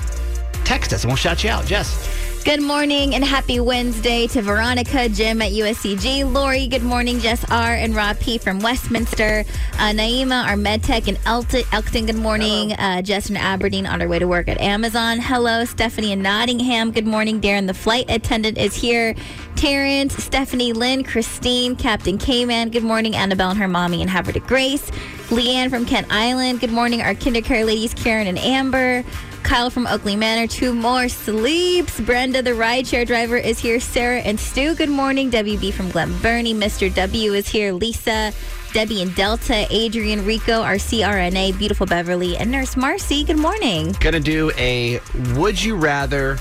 Text 0.63 0.93
us 0.93 1.03
and 1.03 1.09
we'll 1.09 1.17
shout 1.17 1.43
you 1.43 1.49
out. 1.49 1.65
Jess. 1.65 2.07
Good 2.45 2.61
morning 2.61 3.15
and 3.15 3.25
happy 3.25 3.59
Wednesday 3.59 4.27
to 4.27 4.39
Veronica, 4.43 5.09
Jim 5.09 5.41
at 5.41 5.51
USCG, 5.51 6.31
Lori, 6.31 6.67
good 6.67 6.83
morning, 6.83 7.17
Jess 7.19 7.43
R, 7.49 7.73
and 7.73 7.95
Rob 7.95 8.19
P 8.19 8.37
from 8.37 8.59
Westminster, 8.59 9.43
uh, 9.79 9.89
Naima, 9.89 10.45
our 10.45 10.55
med 10.55 10.83
tech 10.83 11.07
in 11.07 11.17
Elton, 11.25 11.63
Elkton, 11.71 12.05
good 12.05 12.15
morning, 12.15 12.73
uh, 12.73 13.01
Jess 13.01 13.31
in 13.31 13.35
Aberdeen 13.35 13.87
on 13.87 13.99
her 13.99 14.07
way 14.07 14.19
to 14.19 14.27
work 14.27 14.47
at 14.47 14.61
Amazon. 14.61 15.17
Hello, 15.19 15.65
Stephanie 15.65 16.11
in 16.11 16.21
Nottingham, 16.21 16.91
good 16.91 17.07
morning, 17.07 17.41
Darren, 17.41 17.65
the 17.65 17.73
flight 17.73 18.05
attendant 18.09 18.59
is 18.59 18.75
here, 18.75 19.15
Terrence, 19.55 20.13
Stephanie, 20.23 20.71
Lynn, 20.71 21.03
Christine, 21.03 21.75
Captain 21.75 22.19
K-Man, 22.19 22.69
good 22.69 22.83
morning, 22.83 23.15
Annabelle 23.15 23.49
and 23.49 23.59
her 23.59 23.67
mommy 23.67 24.03
in 24.03 24.07
Havre 24.07 24.39
Grace, 24.41 24.91
Leanne 25.29 25.71
from 25.71 25.83
Kent 25.83 26.05
Island, 26.11 26.59
good 26.59 26.71
morning, 26.71 27.01
our 27.01 27.15
kindercare 27.15 27.65
ladies, 27.65 27.95
Karen 27.95 28.27
and 28.27 28.37
Amber, 28.37 29.03
Kyle 29.45 29.69
from 29.69 29.85
Oakley 29.85 30.15
Manor, 30.15 30.47
two 30.47 30.73
more 30.73 31.07
sleeps. 31.07 31.99
Brenda, 32.01 32.41
the 32.41 32.49
rideshare 32.49 33.05
driver, 33.05 33.37
is 33.37 33.59
here. 33.59 33.79
Sarah 33.79 34.19
and 34.21 34.39
Stu, 34.39 34.73
good 34.73 34.89
morning. 34.89 35.29
WB 35.29 35.71
from 35.71 35.91
Glen 35.91 36.11
Burnie. 36.19 36.55
Mr. 36.55 36.93
W 36.95 37.33
is 37.33 37.47
here. 37.47 37.71
Lisa, 37.71 38.33
Debbie 38.73 39.03
and 39.03 39.13
Delta, 39.13 39.67
Adrian, 39.69 40.25
Rico, 40.25 40.63
our 40.63 40.75
CRNA, 40.75 41.59
beautiful 41.59 41.85
Beverly, 41.85 42.35
and 42.37 42.49
Nurse 42.49 42.75
Marcy, 42.75 43.23
good 43.23 43.37
morning. 43.37 43.95
Gonna 43.99 44.19
do 44.19 44.51
a 44.57 44.99
Would 45.35 45.63
You 45.63 45.75
Rather 45.75 46.39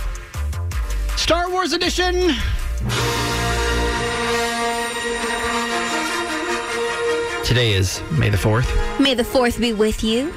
Star 1.17 1.51
Wars 1.51 1.75
edition. 1.75 2.15
Today 7.45 7.75
is 7.75 8.01
May 8.13 8.31
the 8.31 8.39
4th. 8.39 8.99
May 8.99 9.13
the 9.13 9.23
4th 9.23 9.61
be 9.61 9.75
with 9.75 10.03
you. 10.03 10.33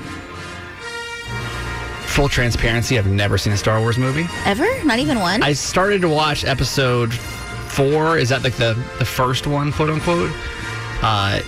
Full 2.18 2.30
transparency, 2.30 2.98
I've 2.98 3.06
never 3.06 3.38
seen 3.38 3.54
a 3.54 3.58
Star 3.58 3.80
Wars 3.80 4.00
movie. 4.00 4.26
Ever? 4.44 4.66
Not 4.84 4.98
even 4.98 5.20
one? 5.20 5.44
I 5.44 5.54
started 5.54 6.02
to 6.02 6.10
watch 6.10 6.44
episode 6.46 7.14
four. 7.14 8.18
Is 8.18 8.30
that 8.30 8.44
like 8.44 8.56
the, 8.56 8.74
the 8.98 9.06
first 9.06 9.46
one, 9.46 9.72
quote 9.72 9.92
unquote? 9.92 10.32
Uh, 11.04 11.42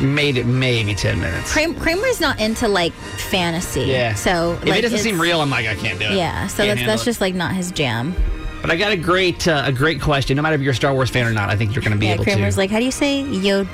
made 0.00 0.38
it 0.38 0.44
maybe 0.46 0.92
10 0.96 1.20
minutes. 1.20 1.54
Kram- 1.54 1.78
Kramer's 1.78 2.20
not 2.20 2.40
into 2.40 2.66
like 2.66 2.92
fantasy. 2.92 3.82
Yeah. 3.82 4.14
So 4.14 4.54
if 4.54 4.64
like, 4.64 4.80
it 4.80 4.82
doesn't 4.82 4.98
seem 4.98 5.20
real, 5.20 5.40
I'm 5.40 5.50
like, 5.50 5.68
I 5.68 5.76
can't 5.76 6.00
do 6.00 6.06
it. 6.06 6.14
Yeah. 6.14 6.48
So 6.48 6.64
Can't 6.64 6.80
that's 6.80 6.86
that's 6.88 7.02
it. 7.02 7.04
just 7.04 7.20
like 7.20 7.36
not 7.36 7.54
his 7.54 7.70
jam. 7.70 8.16
But 8.62 8.70
I 8.70 8.76
got 8.76 8.92
a 8.92 8.96
great 8.96 9.48
uh, 9.48 9.64
a 9.66 9.72
great 9.72 10.00
question. 10.00 10.36
No 10.36 10.42
matter 10.42 10.54
if 10.54 10.60
you're 10.62 10.70
a 10.70 10.74
Star 10.74 10.94
Wars 10.94 11.10
fan 11.10 11.26
or 11.26 11.32
not, 11.32 11.50
I 11.50 11.56
think 11.56 11.74
you're 11.74 11.82
going 11.82 11.92
to 11.92 11.98
be 11.98 12.06
yeah, 12.06 12.14
able 12.14 12.22
Kramer's 12.24 12.54
to. 12.54 12.60
like, 12.60 12.70
how 12.70 12.78
do 12.78 12.84
you 12.84 12.92
say 12.92 13.22
Yo, 13.22 13.58
Yo, 13.58 13.64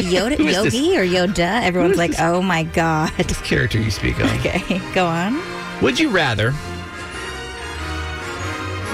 Yoda, 0.00 0.38
Who 0.38 0.46
is 0.46 0.62
this? 0.64 0.74
Yogi 0.74 0.96
or 0.96 1.04
Yoda? 1.04 1.62
Everyone's 1.62 1.98
like, 1.98 2.18
oh 2.18 2.40
my 2.40 2.62
god. 2.62 3.12
This 3.18 3.40
character 3.42 3.78
you 3.78 3.90
speak 3.90 4.18
of. 4.18 4.32
Okay, 4.38 4.80
go 4.94 5.04
on. 5.06 5.38
Would 5.82 6.00
you 6.00 6.08
rather 6.08 6.52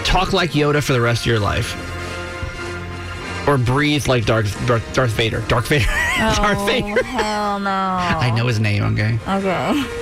talk 0.04 0.32
like 0.32 0.50
Yoda 0.50 0.82
for 0.82 0.92
the 0.92 1.00
rest 1.00 1.22
of 1.22 1.26
your 1.26 1.38
life, 1.38 1.76
or 3.46 3.56
breathe 3.58 4.08
like 4.08 4.24
Darth 4.26 4.54
Darth, 4.66 4.92
Darth 4.92 5.12
Vader? 5.12 5.40
Darth 5.46 5.68
Vader. 5.68 5.86
Darth 6.18 6.66
Vader. 6.66 6.98
Oh, 6.98 7.02
hell 7.04 7.60
no. 7.60 7.70
I 7.70 8.32
know 8.36 8.48
his 8.48 8.58
name. 8.58 8.82
Okay. 8.82 9.20
Okay. 9.28 10.01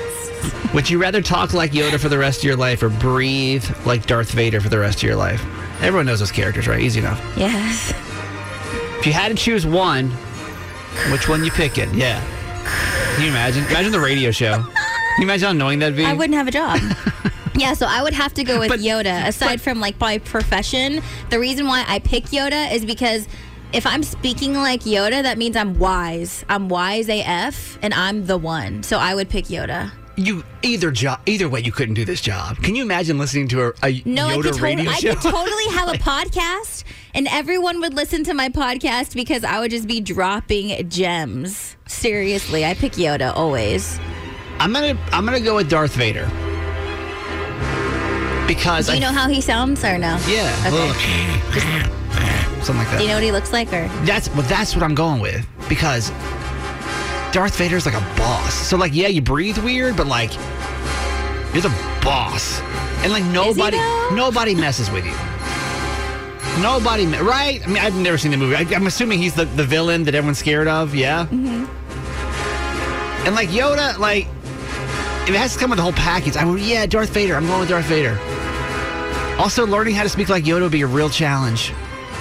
Would 0.74 0.88
you 0.88 1.00
rather 1.00 1.20
talk 1.20 1.52
like 1.52 1.72
Yoda 1.72 1.98
for 1.98 2.08
the 2.08 2.18
rest 2.18 2.38
of 2.38 2.44
your 2.44 2.56
life, 2.56 2.82
or 2.82 2.90
breathe 2.90 3.64
like 3.84 4.06
Darth 4.06 4.30
Vader 4.30 4.60
for 4.60 4.68
the 4.68 4.78
rest 4.78 4.98
of 4.98 5.02
your 5.02 5.16
life? 5.16 5.44
Everyone 5.82 6.06
knows 6.06 6.20
those 6.20 6.30
characters, 6.30 6.68
right? 6.68 6.80
Easy 6.80 7.00
enough. 7.00 7.20
Yes. 7.36 7.92
If 9.00 9.06
you 9.06 9.12
had 9.12 9.30
to 9.30 9.34
choose 9.34 9.66
one, 9.66 10.10
which 11.10 11.28
one 11.28 11.44
you 11.44 11.50
picking? 11.50 11.92
Yeah. 11.94 12.22
Can 13.16 13.24
you 13.24 13.30
imagine? 13.30 13.64
Imagine 13.64 13.90
the 13.90 13.98
radio 13.98 14.30
show. 14.30 14.62
Can 14.62 14.72
you 15.18 15.24
imagine 15.24 15.46
how 15.46 15.50
annoying 15.50 15.80
that'd 15.80 15.96
be? 15.96 16.04
I 16.04 16.12
wouldn't 16.12 16.34
have 16.34 16.46
a 16.46 16.52
job. 16.52 16.78
yeah, 17.56 17.74
so 17.74 17.86
I 17.88 18.02
would 18.02 18.14
have 18.14 18.32
to 18.34 18.44
go 18.44 18.60
with 18.60 18.70
Yoda. 18.70 19.26
Aside 19.26 19.60
from 19.60 19.80
like 19.80 19.98
by 19.98 20.18
profession, 20.18 21.02
the 21.30 21.40
reason 21.40 21.66
why 21.66 21.84
I 21.88 21.98
pick 21.98 22.26
Yoda 22.26 22.72
is 22.72 22.84
because 22.84 23.26
if 23.72 23.86
I'm 23.86 24.04
speaking 24.04 24.54
like 24.54 24.82
Yoda, 24.82 25.22
that 25.22 25.36
means 25.36 25.56
I'm 25.56 25.78
wise. 25.80 26.44
I'm 26.48 26.68
wise 26.68 27.08
AF, 27.08 27.78
and 27.82 27.92
I'm 27.92 28.26
the 28.26 28.38
one. 28.38 28.84
So 28.84 28.98
I 28.98 29.16
would 29.16 29.28
pick 29.28 29.46
Yoda. 29.46 29.90
You 30.20 30.44
either 30.62 30.90
job, 30.90 31.20
either 31.24 31.48
way, 31.48 31.60
you 31.60 31.72
couldn't 31.72 31.94
do 31.94 32.04
this 32.04 32.20
job. 32.20 32.58
Can 32.62 32.74
you 32.74 32.82
imagine 32.82 33.16
listening 33.16 33.48
to 33.48 33.68
a, 33.68 33.72
a 33.82 34.02
No, 34.04 34.26
I 34.26 34.36
Yoda 34.36 34.42
could, 34.52 34.60
radio 34.60 34.84
totally, 34.92 35.10
I 35.10 35.14
could 35.14 35.22
totally 35.30 35.64
have 35.72 35.88
a 35.88 35.92
podcast, 35.98 36.84
and 37.14 37.26
everyone 37.28 37.80
would 37.80 37.94
listen 37.94 38.22
to 38.24 38.34
my 38.34 38.50
podcast 38.50 39.14
because 39.14 39.44
I 39.44 39.60
would 39.60 39.70
just 39.70 39.88
be 39.88 40.00
dropping 40.02 40.88
gems. 40.90 41.74
Seriously, 41.86 42.66
I 42.66 42.74
pick 42.74 42.92
Yoda 42.92 43.34
always. 43.34 43.98
I'm 44.58 44.74
gonna 44.74 44.98
I'm 45.10 45.24
gonna 45.24 45.40
go 45.40 45.56
with 45.56 45.70
Darth 45.70 45.94
Vader 45.94 46.26
because 48.46 48.86
Do 48.88 48.92
you 48.92 48.98
I, 48.98 49.00
know 49.00 49.12
how 49.12 49.26
he 49.28 49.40
sounds 49.40 49.82
or 49.84 49.96
no? 49.96 50.18
yeah, 50.28 50.52
Okay. 50.66 52.62
something 52.62 52.76
like 52.76 52.90
that. 52.90 52.96
Do 52.98 53.02
you 53.04 53.08
know 53.08 53.14
what 53.14 53.22
he 53.22 53.32
looks 53.32 53.52
like 53.54 53.72
or? 53.72 53.88
That's 54.04 54.28
well, 54.34 54.42
that's 54.42 54.74
what 54.74 54.82
I'm 54.82 54.94
going 54.94 55.20
with 55.22 55.46
because 55.68 56.10
Darth 57.32 57.56
Vader's 57.56 57.86
like 57.86 57.94
a 57.94 58.00
boss. 58.16 58.54
So 58.54 58.76
like, 58.76 58.92
yeah, 58.94 59.06
you 59.06 59.22
breathe 59.22 59.58
weird, 59.58 59.96
but 59.96 60.06
like, 60.06 60.34
you're 61.52 61.62
the 61.62 61.74
boss, 62.02 62.60
and 63.02 63.12
like 63.12 63.24
nobody 63.24 63.76
nobody 64.12 64.54
messes 64.54 64.90
with 64.90 65.04
you. 65.04 65.14
Nobody, 66.62 67.06
me- 67.06 67.18
right? 67.18 67.62
I 67.64 67.66
mean, 67.68 67.78
I've 67.78 67.94
never 67.94 68.18
seen 68.18 68.32
the 68.32 68.36
movie. 68.36 68.56
I, 68.56 68.66
I'm 68.74 68.86
assuming 68.86 69.20
he's 69.20 69.34
the, 69.34 69.44
the 69.44 69.64
villain 69.64 70.04
that 70.04 70.14
everyone's 70.14 70.38
scared 70.38 70.66
of. 70.68 70.94
Yeah. 70.94 71.26
Mm-hmm. 71.26 71.66
And 73.26 73.34
like 73.34 73.48
Yoda, 73.50 73.96
like 73.98 74.26
if 75.22 75.30
it 75.30 75.36
has 75.36 75.54
to 75.54 75.58
come 75.60 75.70
with 75.70 75.76
the 75.78 75.82
whole 75.82 75.92
package, 75.92 76.36
I 76.36 76.44
would 76.44 76.60
yeah, 76.60 76.86
Darth 76.86 77.10
Vader. 77.10 77.36
I'm 77.36 77.46
going 77.46 77.60
with 77.60 77.68
Darth 77.68 77.86
Vader. 77.86 78.18
Also, 79.40 79.66
learning 79.66 79.94
how 79.94 80.02
to 80.02 80.08
speak 80.08 80.28
like 80.28 80.44
Yoda 80.44 80.62
would 80.62 80.72
be 80.72 80.82
a 80.82 80.86
real 80.86 81.08
challenge. 81.10 81.72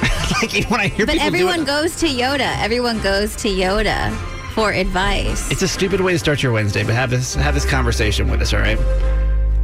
like 0.41 0.53
when 0.69 0.79
I 0.79 0.87
hear 0.87 1.05
But 1.05 1.13
people 1.13 1.27
everyone 1.27 1.61
it, 1.61 1.65
goes 1.67 1.95
to 1.97 2.07
Yoda. 2.07 2.61
Everyone 2.61 2.99
goes 3.01 3.35
to 3.37 3.49
Yoda 3.49 4.15
for 4.59 4.73
advice. 4.73 5.49
it's 5.51 5.61
a 5.61 5.67
stupid 5.67 6.01
way 6.01 6.11
to 6.11 6.19
start 6.19 6.43
your 6.43 6.51
Wednesday. 6.51 6.83
But 6.83 6.93
have 6.95 7.09
this 7.09 7.33
have 7.35 7.53
this 7.53 7.65
conversation 7.65 8.29
with 8.29 8.41
us, 8.41 8.53
all 8.53 8.59
right? 8.59 8.77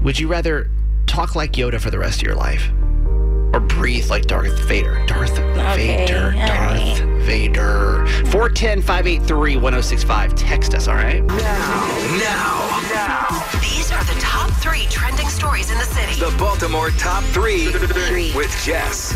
Would 0.04 0.18
you 0.18 0.28
rather 0.28 0.70
talk 1.06 1.36
like 1.36 1.52
Yoda 1.54 1.82
for 1.82 1.90
the 1.92 2.00
rest 2.00 2.22
of 2.22 2.24
your 2.24 2.36
life, 2.36 2.70
or 3.54 3.60
breathe 3.60 4.10
like 4.10 4.26
Darth 4.26 4.58
Vader? 4.68 5.04
Darth 5.06 5.32
Okay, 5.38 6.06
Vader. 6.06 6.34
all 6.38 6.48
Darth 6.48 7.00
Vader. 7.26 8.06
410 8.32 8.82
583 8.82 9.56
1065. 9.58 10.36
Text 10.36 10.74
us, 10.74 10.88
all 10.88 10.96
right? 10.96 11.24
Now, 11.24 11.36
now, 12.20 12.82
now. 12.94 13.60
These 13.60 13.92
are 13.92 14.04
the 14.06 14.18
top 14.22 14.50
three 14.62 14.86
trending 14.90 15.28
stories 15.28 15.72
in 15.72 15.78
the 15.78 15.84
city. 15.84 16.20
the 16.20 16.34
Baltimore 16.38 16.92
top 16.92 17.24
three 17.26 17.66
with 18.34 18.52
Jess. 18.64 19.14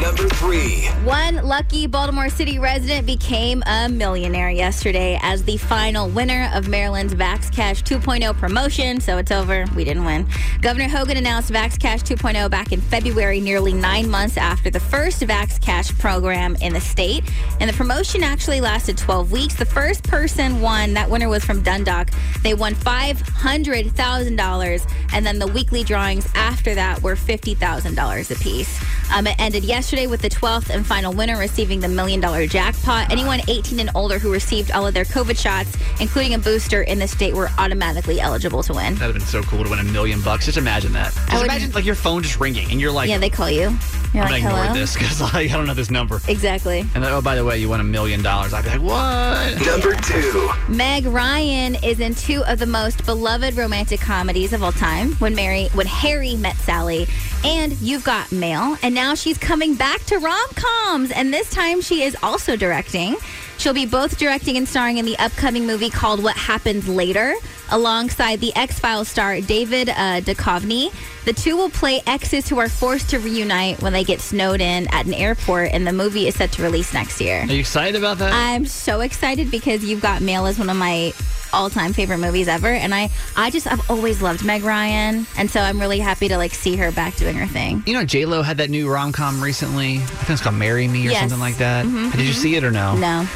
Number 0.00 0.28
three. 0.28 0.86
One 1.04 1.36
lucky 1.36 1.86
Baltimore 1.86 2.28
City 2.28 2.58
resident 2.58 3.06
became 3.06 3.62
a 3.66 3.88
millionaire 3.88 4.50
yesterday 4.50 5.18
as 5.22 5.42
the 5.44 5.56
final 5.56 6.10
winner 6.10 6.50
of 6.52 6.68
Maryland's 6.68 7.14
Vax 7.14 7.50
Cash 7.50 7.82
2.0 7.82 8.36
promotion. 8.36 9.00
So 9.00 9.16
it's 9.16 9.30
over. 9.30 9.64
We 9.74 9.84
didn't 9.84 10.04
win. 10.04 10.28
Governor 10.60 10.88
Hogan 10.88 11.16
announced 11.16 11.50
Vax 11.50 11.80
Cash 11.80 12.02
2.0 12.02 12.50
back 12.50 12.72
in 12.72 12.82
February, 12.82 13.40
nearly 13.40 13.72
nine 13.72 14.10
months 14.10 14.36
after 14.36 14.68
the 14.68 14.80
first 14.80 15.22
Vax 15.22 15.58
Cash 15.60 15.96
program 15.98 16.56
in 16.56 16.74
the 16.74 16.80
state. 16.80 17.24
And 17.60 17.70
the 17.70 17.74
promotion 17.74 18.22
actually 18.22 18.60
lasted 18.60 18.98
12 18.98 19.32
weeks. 19.32 19.54
The 19.54 19.64
first 19.64 20.04
person 20.04 20.60
won, 20.60 20.92
that 20.92 21.08
winner 21.08 21.30
was 21.30 21.42
from 21.42 21.62
Dundalk. 21.62 22.10
They 22.42 22.52
won 22.52 22.74
$500,000. 22.74 24.92
And 25.12 25.24
then 25.24 25.38
the 25.38 25.46
weekly 25.46 25.84
drawings 25.84 26.28
after 26.34 26.74
that 26.74 27.00
were 27.02 27.14
$50,000 27.14 28.30
apiece. 28.30 28.78
Um, 29.14 29.26
it 29.26 29.36
ended 29.38 29.64
yesterday 29.64 29.85
with 29.86 30.20
the 30.20 30.28
12th 30.28 30.68
and 30.74 30.84
final 30.84 31.12
winner 31.12 31.38
receiving 31.38 31.78
the 31.78 31.86
million 31.86 32.18
dollar 32.18 32.44
jackpot. 32.48 33.12
Anyone 33.12 33.40
18 33.46 33.78
and 33.78 33.88
older 33.94 34.18
who 34.18 34.32
received 34.32 34.72
all 34.72 34.84
of 34.84 34.94
their 34.94 35.04
COVID 35.04 35.38
shots, 35.40 35.76
including 36.00 36.34
a 36.34 36.38
booster 36.40 36.82
in 36.82 36.98
the 36.98 37.06
state, 37.06 37.34
were 37.34 37.50
automatically 37.56 38.18
eligible 38.20 38.64
to 38.64 38.72
win. 38.74 38.94
That'd 38.96 39.02
have 39.02 39.14
been 39.14 39.22
so 39.22 39.42
cool 39.44 39.62
to 39.62 39.70
win 39.70 39.78
a 39.78 39.84
million 39.84 40.20
bucks. 40.22 40.46
Just 40.46 40.58
imagine 40.58 40.92
that. 40.94 41.12
Just 41.14 41.32
would- 41.34 41.44
imagine 41.44 41.70
like 41.70 41.84
your 41.84 41.94
phone 41.94 42.24
just 42.24 42.40
ringing 42.40 42.68
and 42.72 42.80
you're 42.80 42.90
like, 42.90 43.08
yeah, 43.08 43.18
they 43.18 43.30
call 43.30 43.48
you. 43.48 43.70
You're 44.12 44.24
I'm 44.24 44.32
like, 44.32 44.42
gonna 44.42 44.60
ignore 44.62 44.74
this 44.74 44.94
because 44.94 45.20
like, 45.34 45.50
I 45.50 45.54
don't 45.56 45.66
know 45.68 45.74
this 45.74 45.90
number. 45.90 46.20
Exactly. 46.26 46.80
And 46.80 47.04
then, 47.04 47.12
oh, 47.12 47.22
by 47.22 47.36
the 47.36 47.44
way, 47.44 47.58
you 47.58 47.68
won 47.68 47.78
a 47.78 47.84
million 47.84 48.22
dollars. 48.24 48.52
I'd 48.54 48.64
be 48.64 48.70
like, 48.70 48.80
what? 48.82 49.64
Number 49.66 49.94
two. 50.02 50.50
Meg 50.68 51.06
Ryan 51.06 51.76
is 51.84 52.00
in 52.00 52.16
two 52.16 52.42
of 52.46 52.58
the 52.58 52.66
most 52.66 53.06
beloved 53.06 53.56
romantic 53.56 54.00
comedies 54.00 54.52
of 54.52 54.64
all 54.64 54.72
time. 54.72 55.12
When 55.14 55.36
Mary, 55.36 55.68
when 55.74 55.86
Harry 55.86 56.34
met 56.34 56.56
Sally, 56.56 57.06
and 57.46 57.80
You've 57.80 58.02
Got 58.02 58.32
Mail, 58.32 58.76
and 58.82 58.92
now 58.92 59.14
she's 59.14 59.38
coming 59.38 59.76
back 59.76 60.02
to 60.06 60.18
rom 60.18 60.48
coms, 60.56 61.12
and 61.12 61.32
this 61.32 61.48
time 61.48 61.80
she 61.80 62.02
is 62.02 62.16
also 62.20 62.56
directing. 62.56 63.14
She'll 63.58 63.72
be 63.72 63.86
both 63.86 64.18
directing 64.18 64.56
and 64.56 64.68
starring 64.68 64.98
in 64.98 65.04
the 65.04 65.16
upcoming 65.18 65.64
movie 65.64 65.88
called 65.88 66.22
What 66.22 66.36
Happens 66.36 66.88
Later, 66.88 67.34
alongside 67.70 68.40
the 68.40 68.54
X 68.56 68.80
Files 68.80 69.08
star 69.08 69.40
David 69.40 69.90
uh, 69.90 70.20
Duchovny. 70.20 70.92
The 71.24 71.32
two 71.32 71.56
will 71.56 71.70
play 71.70 72.02
exes 72.06 72.48
who 72.48 72.58
are 72.58 72.68
forced 72.68 73.10
to 73.10 73.18
reunite 73.20 73.80
when 73.80 73.92
they 73.92 74.04
get 74.04 74.20
snowed 74.20 74.60
in 74.60 74.92
at 74.92 75.06
an 75.06 75.14
airport, 75.14 75.70
and 75.72 75.86
the 75.86 75.92
movie 75.92 76.26
is 76.26 76.34
set 76.34 76.50
to 76.52 76.62
release 76.62 76.92
next 76.92 77.20
year. 77.20 77.42
Are 77.42 77.46
you 77.46 77.60
excited 77.60 77.94
about 77.94 78.18
that? 78.18 78.32
I'm 78.32 78.66
so 78.66 79.00
excited 79.00 79.52
because 79.52 79.84
You've 79.84 80.02
Got 80.02 80.20
Mail 80.20 80.46
is 80.46 80.58
one 80.58 80.68
of 80.68 80.76
my 80.76 81.12
all-time 81.56 81.92
favorite 81.92 82.18
movies 82.18 82.48
ever 82.48 82.68
and 82.68 82.94
I 82.94 83.08
I 83.36 83.50
just 83.50 83.66
I've 83.66 83.90
always 83.90 84.20
loved 84.22 84.44
Meg 84.44 84.62
Ryan 84.62 85.26
and 85.38 85.50
so 85.50 85.60
I'm 85.60 85.80
really 85.80 85.98
happy 85.98 86.28
to 86.28 86.36
like 86.36 86.52
see 86.54 86.76
her 86.76 86.92
back 86.92 87.16
doing 87.16 87.36
her 87.36 87.46
thing. 87.46 87.82
you 87.86 87.94
know, 87.94 88.04
J 88.04 88.26
Lo 88.26 88.42
had 88.42 88.58
that 88.58 88.70
new 88.70 88.88
rom 88.90 89.10
com 89.12 89.42
recently. 89.42 89.94
I 89.96 90.06
think 90.06 90.30
it's 90.30 90.42
called 90.42 90.56
"Marry 90.56 90.86
Me" 90.88 91.06
or 91.08 91.10
Yes. 91.12 91.20
something 91.20 91.40
like 91.40 91.56
that. 91.58 91.84
Mhm, 91.86 92.12
Did 92.12 92.20
you 92.20 92.32
mhm. 92.32 92.42
see 92.42 92.54
it 92.56 92.64
or 92.64 92.70
no? 92.70 92.94
No. 92.96 93.26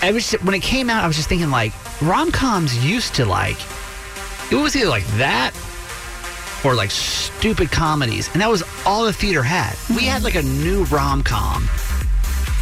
I 0.00 0.12
was 0.12 0.32
when 0.42 0.54
it 0.54 0.62
came 0.62 0.88
out. 0.90 1.02
I 1.04 1.06
was 1.06 1.16
just 1.16 1.28
thinking 1.28 1.50
like 1.50 1.72
rom 2.00 2.30
coms 2.32 2.72
used 2.84 3.14
to 3.16 3.24
like 3.24 3.58
it 4.50 4.54
was 4.56 4.74
either 4.76 4.88
like 4.88 5.06
that 5.18 5.52
or 6.64 6.74
like 6.74 6.90
stupid 6.90 7.70
comedies, 7.70 8.30
and 8.32 8.40
that 8.42 8.48
was 8.50 8.62
all 8.86 9.04
the 9.04 9.12
theater 9.12 9.42
had. 9.42 9.76
We 9.94 10.04
had 10.06 10.22
like 10.24 10.34
a 10.36 10.42
new 10.42 10.84
rom 10.84 11.22
com 11.22 11.68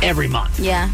every 0.02 0.28
month 0.28 0.58
Yeah. 0.60 0.90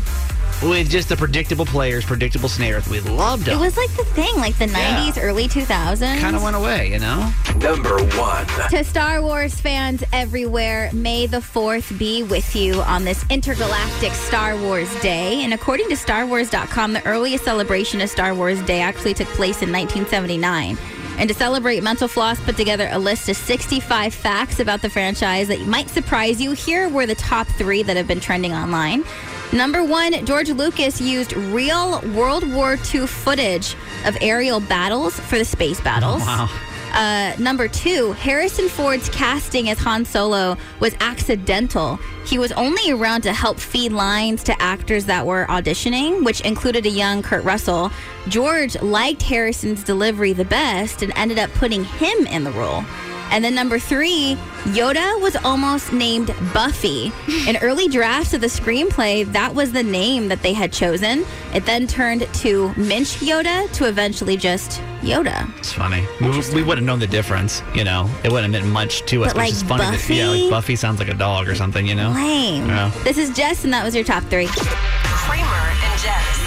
With 0.63 0.89
just 0.91 1.09
the 1.09 1.17
predictable 1.17 1.67
players, 1.67 2.05
predictable 2.05 2.49
scenarios. 2.49 2.89
We 2.89 3.01
loved 3.01 3.43
It 3.43 3.53
them. 3.53 3.61
was 3.61 3.77
like 3.77 3.91
the 3.97 4.05
thing 4.05 4.35
like 4.37 4.57
the 4.59 4.67
Yeah. 4.69 4.97
90s, 5.01 5.19
early 5.19 5.49
2000s. 5.49 6.21
kind 6.21 6.37
of 6.37 6.43
went 6.43 6.57
away, 6.57 6.91
you 6.93 6.99
know. 6.99 7.33
Number 7.61 7.99
one. 8.17 8.47
To 8.71 8.85
Star 8.85 9.21
Wars 9.23 9.55
fans 9.55 10.03
everywhere, 10.13 10.91
may 10.93 11.27
the 11.27 11.41
4th 11.41 11.97
be 11.99 12.23
with 12.23 12.55
you 12.55 12.81
on 12.83 13.05
this 13.05 13.25
intergalactic 13.31 14.13
Star 14.13 14.57
Wars 14.57 14.89
Day. 15.01 15.43
And 15.45 15.53
according 15.53 15.89
to 15.89 15.95
StarWars.com, 15.97 16.93
the 16.93 17.05
earliest 17.07 17.45
celebration 17.45 18.01
of 18.01 18.09
Star 18.11 18.35
Wars 18.35 18.61
Day 18.63 18.81
actually 18.81 19.15
took 19.15 19.29
place 19.29 19.63
in 19.63 19.73
1979. 19.73 20.79
And 21.19 21.29
to 21.29 21.35
celebrate, 21.35 21.83
Mental 21.83 22.09
Floss 22.09 22.41
put 22.41 22.57
together 22.57 22.89
a 22.91 22.99
list 22.99 23.29
of 23.29 23.37
65 23.37 24.15
facts 24.15 24.61
about 24.61 24.81
the 24.81 24.89
franchise 24.89 25.49
that 25.49 25.61
might 25.67 25.91
surprise 25.91 26.41
you. 26.41 26.53
Here 26.53 26.89
were 26.89 27.05
the 27.07 27.15
top 27.15 27.47
three 27.49 27.83
that 27.83 27.97
have 27.99 28.07
been 28.09 28.19
trending 28.21 28.53
online. 28.55 29.05
Number 29.53 29.85
one, 29.85 30.25
George 30.25 30.49
Lucas 30.51 30.99
used 31.01 31.35
real 31.35 32.01
World 32.15 32.51
War 32.53 32.79
II 32.95 33.07
footage 33.07 33.77
of 34.07 34.17
aerial 34.23 34.61
battles 34.61 35.21
for 35.21 35.37
the 35.37 35.45
space 35.45 35.81
battles. 35.81 36.23
Wow. 36.23 36.49
Uh, 36.95 37.35
number 37.39 37.69
two, 37.69 38.13
Harrison 38.13 38.69
Ford's 38.69 39.09
casting 39.11 39.69
as 39.71 39.79
Han 39.79 40.05
Solo 40.05 40.57
was 40.81 40.95
accidental. 41.01 41.99
He 42.27 42.39
was 42.39 42.53
only 42.53 42.91
around 42.91 43.23
to 43.23 43.33
help 43.33 43.59
feed 43.59 43.93
lines 43.93 44.43
to 44.45 44.63
actors 44.63 45.07
that 45.07 45.27
were 45.27 45.47
auditioning, 45.49 46.25
which 46.25 46.41
included 46.43 46.85
a 46.85 46.91
young 46.91 47.23
Kurt 47.23 47.45
Russell. 47.45 47.91
George 48.29 48.81
liked 48.83 49.23
Harrison's 49.23 49.83
delivery 49.83 50.33
the 50.33 50.45
best 50.45 51.03
and 51.03 51.13
ended 51.17 51.39
up 51.39 51.51
putting 51.55 51.85
him 51.85 52.27
in 52.27 52.45
the 52.45 52.53
role. 52.53 52.85
And 53.33 53.43
then 53.43 53.55
number 53.55 53.79
three, 53.79 54.37
Yoda 54.65 55.21
was 55.23 55.37
almost 55.37 55.91
named 55.93 56.35
Buffy. 56.53 57.11
In 57.49 57.57
early 57.57 57.89
drafts 57.89 58.35
of 58.35 58.43
the 58.43 58.47
screenplay, 58.47 59.25
that 59.33 59.55
was 59.55 59.73
the 59.73 59.83
name 59.83 60.29
that 60.29 60.43
they 60.43 60.53
had 60.53 60.71
chosen. 60.71 61.25
It 61.55 61.65
then 61.65 61.87
turned 61.87 62.29
to 62.35 62.75
Minch 62.77 63.17
Yoda 63.21 63.73
to 63.73 63.89
eventually 63.89 64.37
just 64.37 64.83
Yoda. 65.01 65.49
It's 65.59 65.73
funny. 65.73 66.07
We, 66.21 66.29
we 66.55 66.63
would 66.63 66.77
have 66.77 66.85
known 66.87 66.99
the 66.99 67.07
difference, 67.07 67.63
you 67.75 67.85
know. 67.85 68.09
It 68.23 68.31
wouldn't 68.31 68.53
have 68.55 68.63
meant 68.65 68.73
much 68.73 69.01
to 69.07 69.25
us. 69.25 69.29
But, 69.33 69.35
But, 69.35 69.39
like, 69.39 69.49
it's 69.49 69.61
just 69.61 69.69
funny 69.69 69.97
that 69.97 70.09
yeah, 70.15 70.27
Buffy? 70.27 70.43
like 70.43 70.51
Buffy 70.51 70.77
sounds 70.77 70.99
like 71.01 71.09
a 71.09 71.15
dog 71.15 71.49
or 71.49 71.55
something, 71.55 71.87
you 71.87 71.95
know. 71.95 72.11
Lame. 72.11 72.67
Yeah. 72.67 72.91
This 73.03 73.17
is 73.17 73.35
Jess, 73.35 73.65
and 73.65 73.73
that 73.73 73.83
was 73.83 73.95
your 73.95 74.05
top 74.05 74.25
three. 74.25 74.47
Kramer 74.47 75.47
and 75.47 76.01
Jess. 76.01 76.39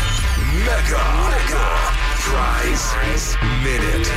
Mega. 0.64 1.02
Mega. 1.34 1.66
Prize. 2.30 3.36
Minute. 3.64 4.08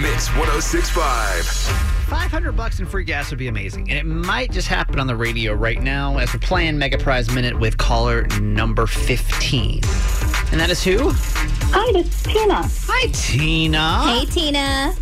Mix 0.00 0.28
1065. 0.36 1.91
500 2.12 2.52
bucks 2.52 2.78
in 2.78 2.84
free 2.84 3.04
gas 3.04 3.30
would 3.30 3.38
be 3.38 3.48
amazing. 3.48 3.88
And 3.90 3.98
it 3.98 4.04
might 4.04 4.50
just 4.52 4.68
happen 4.68 5.00
on 5.00 5.06
the 5.06 5.16
radio 5.16 5.54
right 5.54 5.80
now 5.80 6.18
as 6.18 6.30
we're 6.34 6.40
playing 6.40 6.76
Mega 6.76 6.98
Prize 6.98 7.30
Minute 7.34 7.58
with 7.58 7.78
caller 7.78 8.26
number 8.38 8.86
15. 8.86 9.80
And 10.52 10.60
that 10.60 10.68
is 10.68 10.84
who? 10.84 11.10
Hi, 11.14 11.90
this 11.92 12.06
is 12.14 12.22
Tina. 12.24 12.62
Hi, 12.64 13.06
Tina. 13.12 14.02
Hey, 14.02 14.26
Tina. 14.26 14.94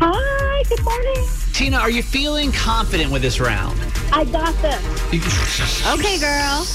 Hi, 0.00 0.62
good 0.68 0.82
morning. 0.82 1.28
Tina, 1.52 1.76
are 1.76 1.90
you 1.90 2.02
feeling 2.02 2.50
confident 2.50 3.12
with 3.12 3.22
this 3.22 3.38
round? 3.38 3.80
I 4.12 4.24
got 4.24 4.52
this. 4.60 4.82
Okay, 5.86 6.18
girl. 6.18 6.66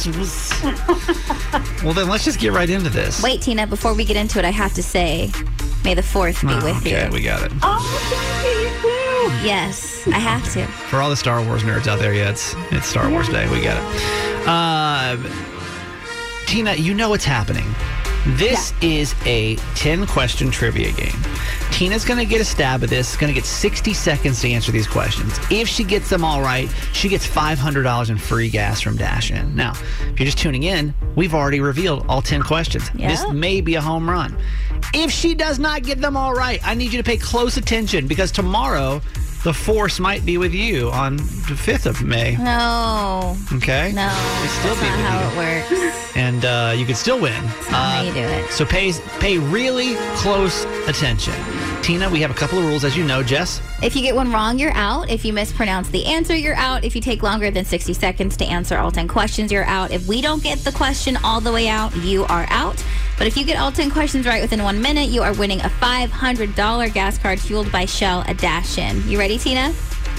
well, 1.83 1.93
then 1.93 2.07
let's 2.07 2.23
just 2.23 2.39
get 2.39 2.53
right 2.53 2.69
into 2.69 2.89
this. 2.89 3.21
Wait, 3.21 3.41
Tina, 3.41 3.67
before 3.67 3.93
we 3.93 4.05
get 4.05 4.15
into 4.15 4.39
it, 4.39 4.45
I 4.45 4.51
have 4.51 4.73
to 4.75 4.83
say, 4.83 5.29
may 5.83 5.93
the 5.93 6.03
fourth 6.03 6.39
be 6.41 6.47
Oh, 6.51 6.55
with 6.63 6.77
okay, 6.77 6.91
you. 6.91 6.97
Okay, 6.97 7.09
we 7.09 7.21
got 7.21 7.43
it. 7.43 7.51
Oh, 7.61 8.92
Yes, 9.43 10.07
I 10.07 10.19
have 10.19 10.51
to. 10.53 10.65
For 10.67 11.01
all 11.01 11.09
the 11.09 11.15
Star 11.15 11.43
Wars 11.43 11.63
nerds 11.63 11.88
out 11.88 11.99
there, 11.99 12.13
yeah, 12.13 12.29
it's, 12.29 12.55
it's 12.71 12.88
Star 12.88 13.09
Wars 13.09 13.29
Day. 13.29 13.49
We 13.49 13.62
got 13.62 13.77
it. 13.77 14.47
Uh, 14.47 15.17
Tina, 16.47 16.75
you 16.75 16.93
know 16.93 17.09
what's 17.09 17.25
happening. 17.25 17.65
This 18.25 18.73
is 18.81 19.13
a 19.25 19.57
10 19.75 20.07
question 20.07 20.49
trivia 20.49 20.93
game. 20.93 21.21
Tina's 21.71 22.05
going 22.05 22.19
to 22.19 22.25
get 22.25 22.39
a 22.39 22.45
stab 22.45 22.81
at 22.81 22.89
this, 22.89 23.17
going 23.17 23.33
to 23.33 23.38
get 23.38 23.45
60 23.45 23.93
seconds 23.93 24.41
to 24.41 24.49
answer 24.49 24.71
these 24.71 24.88
questions. 24.88 25.38
If 25.51 25.67
she 25.67 25.83
gets 25.83 26.09
them 26.09 26.23
all 26.23 26.41
right, 26.41 26.73
she 26.93 27.09
gets 27.09 27.27
$500 27.27 28.09
in 28.09 28.17
free 28.17 28.47
gas 28.49 28.79
from 28.79 28.95
Dash 28.95 29.29
In. 29.29 29.53
Now, 29.55 29.71
if 29.71 30.19
you're 30.19 30.25
just 30.25 30.38
tuning 30.38 30.63
in, 30.63 30.93
we've 31.15 31.33
already 31.33 31.59
revealed 31.59 32.05
all 32.07 32.21
10 32.21 32.43
questions. 32.43 32.89
Yeah. 32.95 33.09
This 33.09 33.29
may 33.33 33.59
be 33.59 33.75
a 33.75 33.81
home 33.81 34.09
run. 34.09 34.38
If 34.93 35.12
she 35.12 35.33
does 35.33 35.59
not 35.59 35.83
get 35.83 35.99
them 35.99 36.15
all 36.15 36.33
right, 36.33 36.65
I 36.65 36.75
need 36.75 36.93
you 36.93 36.99
to 36.99 37.03
pay 37.03 37.17
close 37.17 37.57
attention 37.57 38.07
because 38.07 38.31
tomorrow 38.31 39.01
the 39.43 39.53
force 39.53 39.99
might 39.99 40.25
be 40.25 40.38
with 40.38 40.53
you 40.53 40.89
on 40.91 41.17
the 41.17 41.56
5th 41.56 41.86
of 41.86 42.01
May. 42.03 42.38
No. 42.38 43.36
Okay? 43.53 43.91
No. 43.93 44.08
It'll 44.38 44.47
still 44.47 44.75
that's 44.75 44.82
be 44.82 44.88
not 44.88 44.97
with 44.97 45.06
how 45.06 45.19
you. 45.19 45.75
it 45.75 45.89
works. 45.91 46.15
And 46.15 46.45
uh, 46.45 46.73
you 46.77 46.86
could 46.86 46.95
still 46.97 47.19
win. 47.19 47.43
That's 47.43 47.71
not 47.71 47.91
how 47.91 47.99
Uh, 47.99 48.03
you 48.03 48.13
do 48.13 48.19
it. 48.19 48.51
So 48.51 48.65
pay, 48.65 48.93
pay 49.19 49.38
really 49.38 49.95
close 50.17 50.63
attention. 50.88 51.34
Tina, 51.83 52.09
we 52.09 52.21
have 52.21 52.31
a 52.31 52.33
couple 52.33 52.57
of 52.59 52.63
rules, 52.63 52.85
as 52.85 52.95
you 52.95 53.03
know. 53.03 53.21
Jess? 53.21 53.61
If 53.81 53.93
you 53.93 54.01
get 54.01 54.15
one 54.15 54.31
wrong, 54.31 54.57
you're 54.57 54.71
out. 54.71 55.09
If 55.09 55.25
you 55.25 55.33
mispronounce 55.33 55.89
the 55.89 56.05
answer, 56.05 56.33
you're 56.33 56.55
out. 56.55 56.85
If 56.85 56.95
you 56.95 57.01
take 57.01 57.21
longer 57.21 57.51
than 57.51 57.65
60 57.65 57.93
seconds 57.93 58.37
to 58.37 58.45
answer 58.45 58.77
all 58.77 58.89
10 58.89 59.09
questions, 59.09 59.51
you're 59.51 59.65
out. 59.65 59.91
If 59.91 60.07
we 60.07 60.21
don't 60.21 60.41
get 60.41 60.59
the 60.59 60.71
question 60.71 61.17
all 61.25 61.41
the 61.41 61.51
way 61.51 61.67
out, 61.67 61.93
you 61.97 62.23
are 62.25 62.45
out. 62.47 62.81
But 63.17 63.27
if 63.27 63.35
you 63.35 63.43
get 63.43 63.59
all 63.59 63.69
10 63.69 63.91
questions 63.91 64.25
right 64.25 64.41
within 64.41 64.63
one 64.63 64.81
minute, 64.81 65.09
you 65.09 65.23
are 65.23 65.33
winning 65.33 65.59
a 65.59 65.69
$500 65.69 66.93
gas 66.93 67.17
card 67.17 67.37
fueled 67.37 67.69
by 67.69 67.83
Shell, 67.83 68.23
a 68.29 68.33
Dash 68.33 68.77
In. 68.77 69.05
You 69.05 69.19
ready, 69.19 69.37
Tina? 69.37 69.73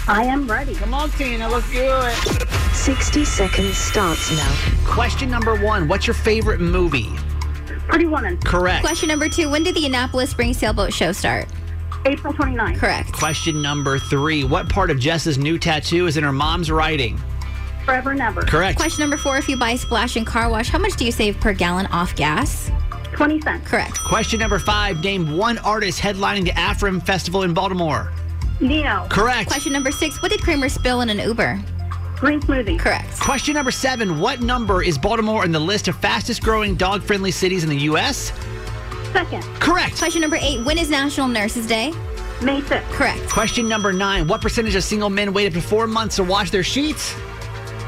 I 0.07 0.24
am 0.24 0.46
ready. 0.46 0.74
Come 0.74 0.92
on, 0.92 1.09
Tina, 1.12 1.48
let's 1.48 1.70
do 1.72 1.81
it. 1.81 2.48
60 2.74 3.24
seconds 3.24 3.79
starts 3.79 4.31
now. 4.37 4.74
Question 4.85 5.31
number 5.31 5.57
one 5.57 5.88
What's 5.88 6.07
your 6.07 6.12
favorite 6.12 6.61
movie? 6.61 7.11
Pretty 7.88 8.07
Woman. 8.07 8.37
Correct. 8.38 8.85
Question 8.85 9.09
number 9.09 9.29
two 9.29 9.51
When 9.51 9.62
did 9.62 9.75
the 9.75 9.87
Annapolis 9.87 10.31
Spring 10.31 10.55
Sailboat 10.55 10.92
Show 10.92 11.12
start? 11.12 11.47
April 12.07 12.33
29th. 12.35 12.77
Correct. 12.79 13.12
Question 13.12 13.62
number 13.62 13.99
three 13.99 14.44
What 14.44 14.68
part 14.68 14.90
of 14.90 14.99
Jess's 14.99 15.38
new 15.38 15.59
tattoo 15.59 16.07
is 16.07 16.16
in 16.16 16.25
her 16.25 16.33
mom's 16.33 16.70
writing? 16.70 17.20
Forever 17.85 18.12
and 18.12 18.20
ever. 18.20 18.42
Correct. 18.42 18.79
Question 18.79 19.03
number 19.03 19.16
four 19.16 19.37
If 19.37 19.49
you 19.49 19.57
buy 19.57 19.77
Splash 19.77 20.16
In 20.16 20.25
Car 20.25 20.51
Wash, 20.51 20.68
how 20.68 20.79
much 20.79 20.97
do 20.97 21.05
you 21.05 21.12
save 21.12 21.38
per 21.40 21.53
gallon 21.53 21.87
off 21.87 22.14
gas? 22.16 22.70
20 23.12 23.40
cents. 23.42 23.68
Correct. 23.68 23.99
Question 24.01 24.40
number 24.40 24.59
five 24.59 25.03
Name 25.03 25.37
one 25.37 25.59
artist 25.59 26.01
headlining 26.01 26.44
the 26.44 26.51
AFRAM 26.53 27.05
Festival 27.05 27.42
in 27.42 27.55
Baltimore. 27.55 28.12
Ne-Yo. 28.61 29.07
Correct. 29.11 29.49
Question 29.51 29.73
number 29.73 29.92
six 29.92 30.20
What 30.23 30.31
did 30.31 30.42
Kramer 30.42 30.68
spill 30.68 31.01
in 31.03 31.11
an 31.11 31.18
Uber? 31.18 31.61
Green 32.25 32.41
smoothie. 32.41 32.79
Correct. 32.79 33.21
Question 33.21 33.53
number 33.53 33.71
seven 33.71 34.19
What 34.19 34.41
number 34.41 34.83
is 34.83 34.97
Baltimore 34.97 35.45
in 35.45 35.53
the 35.53 35.61
list 35.61 35.89
of 35.89 35.97
fastest 35.97 36.43
growing 36.43 36.75
dog 36.75 37.03
friendly 37.03 37.31
cities 37.31 37.65
in 37.65 37.69
the 37.69 37.77
U.S.? 37.91 38.33
Second. 39.13 39.43
Correct. 39.61 39.99
Question 39.99 40.23
number 40.23 40.39
eight 40.41 40.65
When 40.65 40.79
is 40.79 40.89
National 40.89 41.29
Nurses 41.29 41.67
Day? 41.67 41.91
May 42.41 42.63
5th. 42.63 42.83
Correct. 42.93 43.29
Question 43.29 43.69
number 43.69 43.93
nine 43.93 44.27
What 44.27 44.41
percentage 44.41 44.75
of 44.75 44.83
single 44.83 45.11
men 45.11 45.35
wait 45.35 45.49
up 45.49 45.53
to 45.53 45.61
four 45.61 45.87
months 45.87 46.17
to 46.17 46.25
wash 46.25 46.51
their 46.51 46.63
sheets? 46.63 47.13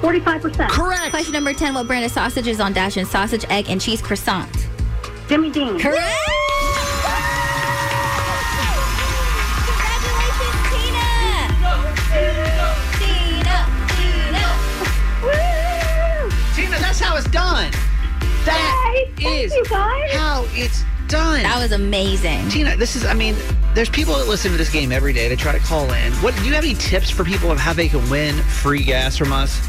45%. 0.02 0.68
Correct. 0.68 1.08
Question 1.08 1.32
number 1.32 1.54
10 1.54 1.72
What 1.72 1.86
brand 1.86 2.04
of 2.04 2.10
sausage 2.10 2.46
is 2.46 2.60
on 2.60 2.74
Dash 2.74 2.98
In 2.98 3.06
sausage, 3.06 3.46
egg, 3.48 3.70
and 3.70 3.80
cheese 3.80 4.02
croissant? 4.02 4.50
Jimmy 5.28 5.48
Dean. 5.50 5.78
Correct. 5.80 6.45
Tina, 17.16 17.24
that's 17.24 17.26
it's 17.26 17.32
done. 17.32 17.70
That 18.44 19.06
Yay, 19.18 19.44
is 19.44 19.68
how 20.12 20.44
it's 20.50 20.84
done. 21.08 21.42
That 21.42 21.58
was 21.60 21.72
amazing. 21.72 22.48
Tina, 22.50 22.76
this 22.76 22.94
is, 22.94 23.04
I 23.04 23.14
mean, 23.14 23.34
there's 23.74 23.88
people 23.88 24.14
that 24.14 24.28
listen 24.28 24.50
to 24.52 24.56
this 24.56 24.70
game 24.70 24.92
every 24.92 25.12
day. 25.12 25.28
They 25.28 25.36
try 25.36 25.52
to 25.52 25.58
call 25.58 25.92
in. 25.92 26.12
What 26.14 26.36
do 26.36 26.44
you 26.44 26.52
have 26.52 26.64
any 26.64 26.74
tips 26.74 27.10
for 27.10 27.24
people 27.24 27.50
of 27.50 27.58
how 27.58 27.72
they 27.72 27.88
can 27.88 28.08
win 28.10 28.34
free 28.34 28.84
gas 28.84 29.16
from 29.16 29.32
us? 29.32 29.60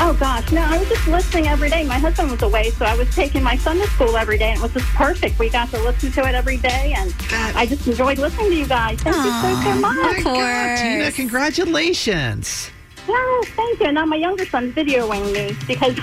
Oh 0.00 0.16
gosh, 0.18 0.50
no, 0.50 0.60
I 0.60 0.78
was 0.78 0.88
just 0.88 1.06
listening 1.06 1.46
every 1.46 1.70
day. 1.70 1.84
My 1.84 1.98
husband 1.98 2.30
was 2.30 2.42
away, 2.42 2.70
so 2.70 2.84
I 2.84 2.96
was 2.96 3.12
taking 3.14 3.42
my 3.44 3.56
son 3.56 3.76
to 3.78 3.86
school 3.88 4.16
every 4.16 4.38
day, 4.38 4.50
and 4.50 4.58
it 4.58 4.62
was 4.62 4.72
just 4.72 4.86
perfect. 4.94 5.38
We 5.38 5.48
got 5.50 5.70
to 5.70 5.78
listen 5.82 6.10
to 6.12 6.28
it 6.28 6.34
every 6.34 6.56
day, 6.56 6.94
and 6.96 7.10
That- 7.30 7.54
I 7.54 7.66
just 7.66 7.86
enjoyed 7.86 8.18
listening 8.18 8.50
to 8.50 8.56
you 8.56 8.66
guys. 8.66 8.98
Thank 9.00 9.16
you 9.16 9.22
so, 9.22 9.62
so 9.62 9.74
much. 9.80 9.96
My 9.96 10.20
God. 10.22 10.78
Tina, 10.78 11.12
congratulations. 11.12 12.70
No, 13.14 13.42
thank 13.56 13.80
you. 13.80 13.92
Now 13.92 14.04
my 14.04 14.16
younger 14.16 14.44
son's 14.46 14.74
videoing 14.74 15.32
me 15.32 15.56
because 15.66 15.94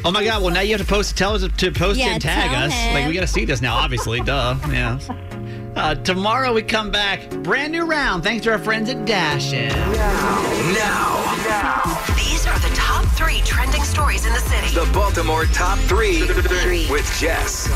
Oh 0.04 0.10
my 0.10 0.24
God! 0.24 0.42
Well, 0.42 0.52
now 0.52 0.60
you 0.60 0.72
have 0.76 0.80
to 0.80 0.86
post, 0.86 1.16
tell 1.16 1.34
us 1.34 1.46
to 1.56 1.70
post 1.70 1.98
Yeah, 1.98 2.08
and 2.14 2.20
tag 2.22 2.50
us. 2.52 2.72
him. 2.72 2.94
Like 2.94 3.06
we 3.08 3.14
got 3.14 3.20
to 3.20 3.26
see 3.26 3.44
this 3.44 3.60
now. 3.62 3.74
Obviously, 3.76 4.20
duh. 4.20 4.56
Yeah. 4.70 4.98
Uh, 5.76 5.94
tomorrow 5.94 6.52
we 6.54 6.62
come 6.62 6.90
back, 6.90 7.28
brand 7.42 7.70
new 7.72 7.84
round. 7.84 8.22
Thanks 8.24 8.44
to 8.44 8.50
our 8.52 8.58
friends 8.58 8.88
at 8.88 9.04
Dash 9.04 9.52
In. 9.52 9.68
Now, 9.68 11.22
These 12.16 12.46
are 12.46 12.58
the 12.60 12.72
top 12.74 13.04
three 13.14 13.40
trending 13.44 13.82
stories 13.82 14.24
in 14.26 14.32
the 14.32 14.40
city. 14.40 14.74
the 14.74 14.90
Baltimore 14.94 15.44
top 15.46 15.78
three 15.80 16.20
with 16.90 17.06
Jess. 17.20 17.68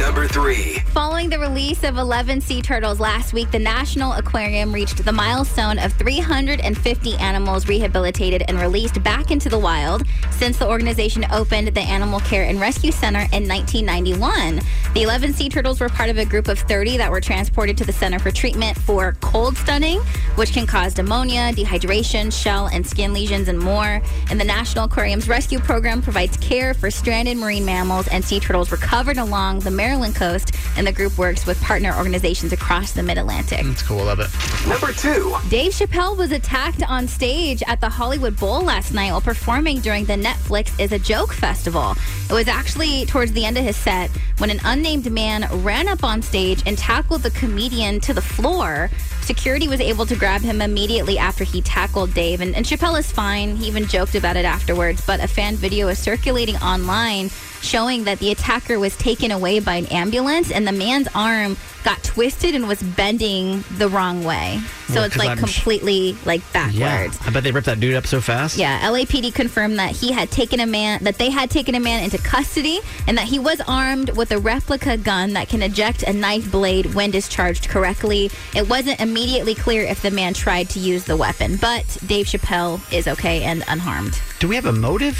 Number 0.00 0.26
three. 0.26 0.78
Following 0.94 1.28
the 1.28 1.38
release 1.38 1.84
of 1.84 1.98
11 1.98 2.40
sea 2.40 2.62
turtles 2.62 3.00
last 3.00 3.34
week, 3.34 3.50
the 3.50 3.58
National 3.58 4.14
Aquarium 4.14 4.72
reached 4.72 5.04
the 5.04 5.12
milestone 5.12 5.78
of 5.78 5.92
350 5.92 7.16
animals 7.16 7.68
rehabilitated 7.68 8.42
and 8.48 8.58
released 8.58 9.02
back 9.02 9.30
into 9.30 9.50
the 9.50 9.58
wild 9.58 10.04
since 10.30 10.56
the 10.56 10.66
organization 10.66 11.26
opened 11.30 11.68
the 11.68 11.82
Animal 11.82 12.18
Care 12.20 12.44
and 12.44 12.58
Rescue 12.58 12.92
Center 12.92 13.20
in 13.32 13.46
1991. 13.46 14.62
The 14.94 15.02
11 15.02 15.34
sea 15.34 15.50
turtles 15.50 15.80
were 15.80 15.90
part 15.90 16.08
of 16.08 16.16
a 16.16 16.24
group 16.24 16.48
of 16.48 16.58
30 16.58 16.96
that 16.96 17.10
were 17.10 17.20
transported 17.20 17.76
to 17.76 17.84
the 17.84 17.92
center 17.92 18.18
for 18.18 18.30
treatment 18.30 18.78
for 18.78 19.18
cold 19.20 19.58
stunning, 19.58 20.00
which 20.36 20.54
can 20.54 20.66
cause 20.66 20.96
pneumonia, 20.96 21.52
dehydration, 21.52 22.32
shell 22.32 22.68
and 22.68 22.86
skin 22.86 23.12
lesions, 23.12 23.48
and 23.48 23.58
more. 23.58 24.00
And 24.30 24.40
the 24.40 24.44
National 24.44 24.86
Aquarium's 24.86 25.28
rescue 25.28 25.58
program 25.58 26.00
provides 26.00 26.38
care 26.38 26.72
for 26.72 26.90
stranded 26.90 27.36
marine 27.36 27.66
mammals 27.66 28.08
and 28.08 28.24
sea 28.24 28.40
turtles 28.40 28.72
recovered 28.72 29.18
along 29.18 29.60
the 29.60 29.70
Maryland 29.90 30.14
coast, 30.14 30.54
and 30.76 30.86
the 30.86 30.92
group 30.92 31.18
works 31.18 31.46
with 31.46 31.60
partner 31.60 31.92
organizations 31.96 32.52
across 32.52 32.92
the 32.92 33.02
Mid 33.02 33.18
Atlantic. 33.18 33.64
That's 33.64 33.82
cool. 33.82 34.04
Love 34.04 34.20
it. 34.20 34.30
Number 34.68 34.92
two. 34.92 35.34
Dave 35.48 35.72
Chappelle 35.72 36.16
was 36.16 36.30
attacked 36.30 36.84
on 36.88 37.08
stage 37.08 37.60
at 37.66 37.80
the 37.80 37.88
Hollywood 37.88 38.38
Bowl 38.38 38.60
last 38.60 38.94
night 38.94 39.10
while 39.10 39.20
performing 39.20 39.80
during 39.80 40.04
the 40.04 40.14
Netflix 40.14 40.78
is 40.78 40.92
a 40.92 40.98
Joke 41.00 41.32
festival. 41.32 41.96
It 42.28 42.32
was 42.32 42.46
actually 42.46 43.04
towards 43.06 43.32
the 43.32 43.44
end 43.44 43.58
of 43.58 43.64
his 43.64 43.76
set 43.76 44.10
when 44.38 44.50
an 44.50 44.60
unnamed 44.64 45.10
man 45.10 45.48
ran 45.64 45.88
up 45.88 46.04
on 46.04 46.22
stage 46.22 46.62
and 46.66 46.78
tackled 46.78 47.24
the 47.24 47.32
comedian 47.32 47.98
to 48.00 48.14
the 48.14 48.22
floor. 48.22 48.90
Security 49.22 49.66
was 49.66 49.80
able 49.80 50.06
to 50.06 50.14
grab 50.14 50.40
him 50.40 50.62
immediately 50.62 51.18
after 51.18 51.42
he 51.42 51.62
tackled 51.62 52.14
Dave, 52.14 52.40
and, 52.40 52.54
and 52.54 52.64
Chappelle 52.64 52.96
is 52.96 53.10
fine. 53.10 53.56
He 53.56 53.66
even 53.66 53.86
joked 53.86 54.14
about 54.14 54.36
it 54.36 54.44
afterwards, 54.44 55.04
but 55.04 55.18
a 55.18 55.26
fan 55.26 55.56
video 55.56 55.88
is 55.88 55.98
circulating 55.98 56.56
online 56.58 57.28
showing 57.62 58.04
that 58.04 58.18
the 58.18 58.30
attacker 58.30 58.78
was 58.78 58.96
taken 58.96 59.30
away 59.30 59.60
by 59.60 59.74
an 59.76 59.86
ambulance 59.86 60.50
and 60.50 60.66
the 60.66 60.72
man's 60.72 61.08
arm 61.14 61.56
got 61.82 62.02
twisted 62.02 62.54
and 62.54 62.68
was 62.68 62.82
bending 62.82 63.64
the 63.78 63.88
wrong 63.88 64.22
way. 64.22 64.60
So 64.88 64.96
Well, 64.96 65.04
it's 65.04 65.16
like 65.16 65.30
I'm 65.30 65.38
sh- 65.38 65.40
completely 65.54 66.16
like 66.26 66.42
Yeah. 66.54 66.68
backwards. 66.98 67.18
I 67.24 67.30
bet 67.30 67.42
they 67.42 67.52
ripped 67.52 67.66
that 67.66 67.80
dude 67.80 67.94
up 67.94 68.06
so 68.06 68.20
fast. 68.20 68.58
Yeah, 68.58 68.80
LAPD 68.90 69.30
confirmed 69.32 69.78
that 69.78 69.92
he 69.96 70.12
had 70.12 70.30
taken 70.30 70.60
a 70.60 70.66
man 70.66 71.02
that 71.04 71.16
they 71.16 71.30
had 71.30 71.48
taken 71.50 71.74
a 71.74 71.80
man 71.80 72.02
into 72.04 72.18
custody 72.18 72.80
and 73.06 73.16
that 73.16 73.24
he 73.28 73.38
was 73.38 73.62
armed 73.66 74.10
with 74.16 74.30
a 74.30 74.38
replica 74.38 74.98
gun 74.98 75.32
that 75.34 75.48
can 75.48 75.62
eject 75.62 76.02
a 76.02 76.12
knife 76.12 76.50
blade 76.50 76.94
when 76.94 77.10
discharged 77.10 77.68
correctly. 77.70 78.30
It 78.54 78.68
wasn't 78.68 79.00
immediately 79.00 79.54
clear 79.54 79.82
if 79.84 80.02
the 80.02 80.10
man 80.10 80.34
tried 80.34 80.68
to 80.70 80.78
use 80.80 81.04
the 81.04 81.16
weapon, 81.16 81.56
but 81.56 81.84
Dave 82.06 82.26
Chappelle 82.26 82.80
is 82.92 83.08
okay 83.08 83.42
and 83.42 83.64
unharmed. 83.68 84.18
Do 84.38 84.48
we 84.48 84.54
have 84.56 84.66
a 84.66 84.72
motive? 84.72 85.16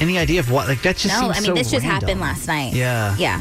Any 0.00 0.18
idea 0.18 0.40
of 0.40 0.50
what? 0.50 0.68
Like 0.68 0.82
that 0.82 0.96
just 0.96 1.20
no, 1.20 1.30
I 1.30 1.34
mean 1.34 1.42
so 1.44 1.54
this 1.54 1.70
just 1.70 1.84
random. 1.86 2.00
happened 2.08 2.20
last 2.20 2.46
night. 2.46 2.72
Yeah. 2.74 3.14
Yeah. 3.18 3.40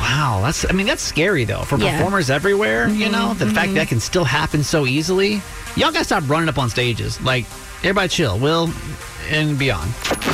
Wow, 0.00 0.40
that's 0.44 0.64
I 0.68 0.72
mean 0.72 0.86
that's 0.86 1.02
scary 1.02 1.44
though 1.44 1.62
for 1.62 1.78
Yeah. 1.78 1.96
performers 1.96 2.30
everywhere. 2.30 2.88
You 2.88 3.06
Mhm, 3.06 3.12
know 3.12 3.34
the 3.34 3.46
fact 3.46 3.70
mhm. 3.70 3.74
that 3.74 3.88
can 3.88 4.00
still 4.00 4.24
happen 4.24 4.62
so 4.62 4.86
easily. 4.86 5.42
Y'all 5.74 5.92
gotta 5.92 6.04
stop 6.04 6.24
running 6.28 6.48
up 6.48 6.58
on 6.58 6.68
stages. 6.70 7.20
Like 7.22 7.46
everybody, 7.82 8.08
chill. 8.08 8.38
Will 8.38 8.70
and 9.30 9.58
beyond. 9.58 9.92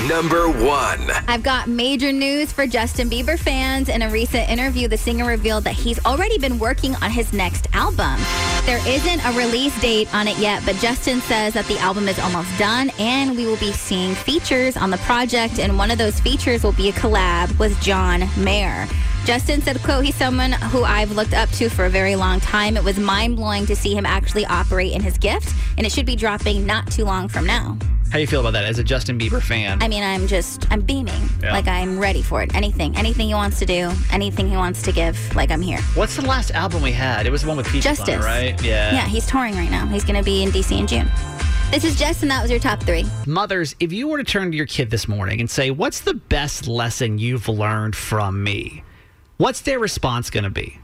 Number 0.09 0.49
one. 0.49 1.11
I've 1.29 1.43
got 1.43 1.69
major 1.69 2.13
news 2.13 2.53
for 2.53 2.67
Justin 2.67 3.09
Bieber 3.09 3.39
fans. 3.39 3.89
In 3.89 4.03
a 4.03 4.11
recent 4.11 4.49
interview, 4.49 4.89
the 4.89 4.97
singer 4.97 5.27
revealed 5.27 5.65
that 5.65 5.75
he's 5.75 6.05
already 6.05 6.39
been 6.39 6.59
working 6.59 6.95
on 6.97 7.11
his 7.11 7.33
next 7.33 7.69
album. 7.73 8.21
There 8.65 8.81
isn't 8.87 9.25
a 9.25 9.33
release 9.33 9.79
date 9.81 10.13
on 10.15 10.29
it 10.29 10.39
yet, 10.39 10.63
but 10.65 10.77
Justin 10.77 11.21
says 11.23 11.55
that 11.55 11.67
the 11.67 11.79
album 11.79 12.09
is 12.09 12.19
almost 12.19 12.57
done 12.59 12.91
and 12.99 13.37
we 13.37 13.47
will 13.47 13.59
be 13.59 13.73
seeing 13.73 14.15
features 14.15 14.77
on 14.77 14.91
the 14.91 14.99
project. 14.99 15.59
And 15.59 15.79
one 15.79 15.91
of 15.91 15.99
those 15.99 16.19
features 16.21 16.63
will 16.63 16.73
be 16.73 16.89
a 16.89 16.93
collab 16.93 17.59
with 17.59 17.81
John 17.81 18.29
Mayer. 18.37 18.87
Justin 19.25 19.63
said, 19.63 19.81
quote, 19.83 20.05
he's 20.05 20.17
someone 20.17 20.51
who 20.53 20.83
I've 20.83 21.13
looked 21.13 21.33
up 21.33 21.49
to 21.51 21.69
for 21.71 21.85
a 21.85 21.89
very 21.91 22.17
long 22.17 22.41
time. 22.41 22.77
It 22.77 22.83
was 22.83 22.99
mind 22.99 23.37
blowing 23.37 23.67
to 23.67 23.77
see 23.77 23.95
him 23.95 24.05
actually 24.05 24.45
operate 24.47 24.93
in 24.93 25.01
his 25.01 25.17
gift, 25.17 25.55
and 25.79 25.87
it 25.87 25.93
should 25.93 26.07
be 26.07 26.17
dropping 26.17 26.67
not 26.67 26.91
too 26.91 27.05
long 27.05 27.29
from 27.29 27.47
now. 27.47 27.79
How 28.11 28.19
do 28.19 28.21
you 28.21 28.27
feel 28.27 28.41
about 28.41 28.53
that 28.55 28.65
as 28.65 28.79
a 28.81 28.85
Justin 28.85 29.19
Bieber 29.19 29.41
fan? 29.41 29.81
I 29.81 29.87
mean, 29.89 30.03
I'm 30.03 30.27
just, 30.27 30.71
I'm 30.73 30.81
beaming. 30.81 31.23
Yeah. 31.41 31.53
Like, 31.53 31.69
I'm 31.69 31.99
ready 32.01 32.21
for 32.21 32.43
it. 32.43 32.53
Anything, 32.55 32.97
anything 32.97 33.29
he 33.29 33.35
wants 33.35 33.59
to 33.61 33.65
do, 33.65 33.91
anything 34.11 34.51
he 34.51 34.57
wants 34.57 34.83
to 34.83 34.93
give, 34.93 35.17
like, 35.37 35.51
I'm 35.53 35.63
here. 35.63 35.81
What's 35.95 36.17
the 36.17 36.23
last 36.23 36.51
album 36.51 36.83
we 36.83 36.93
had? 36.93 37.25
It 37.25 37.31
was 37.31 37.43
the 37.43 37.49
one 37.49 37.57
with 37.57 37.69
Peaches 37.69 37.87
on 38.01 38.07
Justice. 38.07 38.25
right? 38.25 38.61
Yeah. 38.63 38.93
Yeah, 38.93 39.07
he's 39.07 39.27
touring 39.27 39.55
right 39.55 39.71
now. 39.71 39.87
He's 39.87 40.05
going 40.05 40.17
to 40.19 40.25
be 40.25 40.43
in 40.43 40.51
DC 40.51 40.77
in 40.79 40.87
June. 40.89 41.09
This 41.71 41.85
is 41.85 41.97
Jess, 41.97 42.21
and 42.23 42.31
that 42.31 42.43
was 42.43 42.51
your 42.51 42.61
top 42.61 42.81
three. 42.83 43.07
Mothers, 43.27 43.75
if 43.81 43.93
you 43.95 44.09
were 44.09 44.19
to 44.19 44.25
turn 44.25 44.51
to 44.51 44.57
your 44.57 44.67
kid 44.67 44.91
this 44.91 45.09
morning 45.09 45.41
and 45.41 45.49
say, 45.49 45.71
"What's 45.71 46.01
the 46.01 46.13
best 46.13 46.69
lesson 46.69 47.17
you've 47.19 47.49
learned 47.49 47.97
from 47.97 48.45
me?" 48.45 48.83
What's 49.43 49.63
their 49.63 49.81
response 49.81 50.31
going 50.31 50.45
to 50.45 50.51
be? 50.51 50.79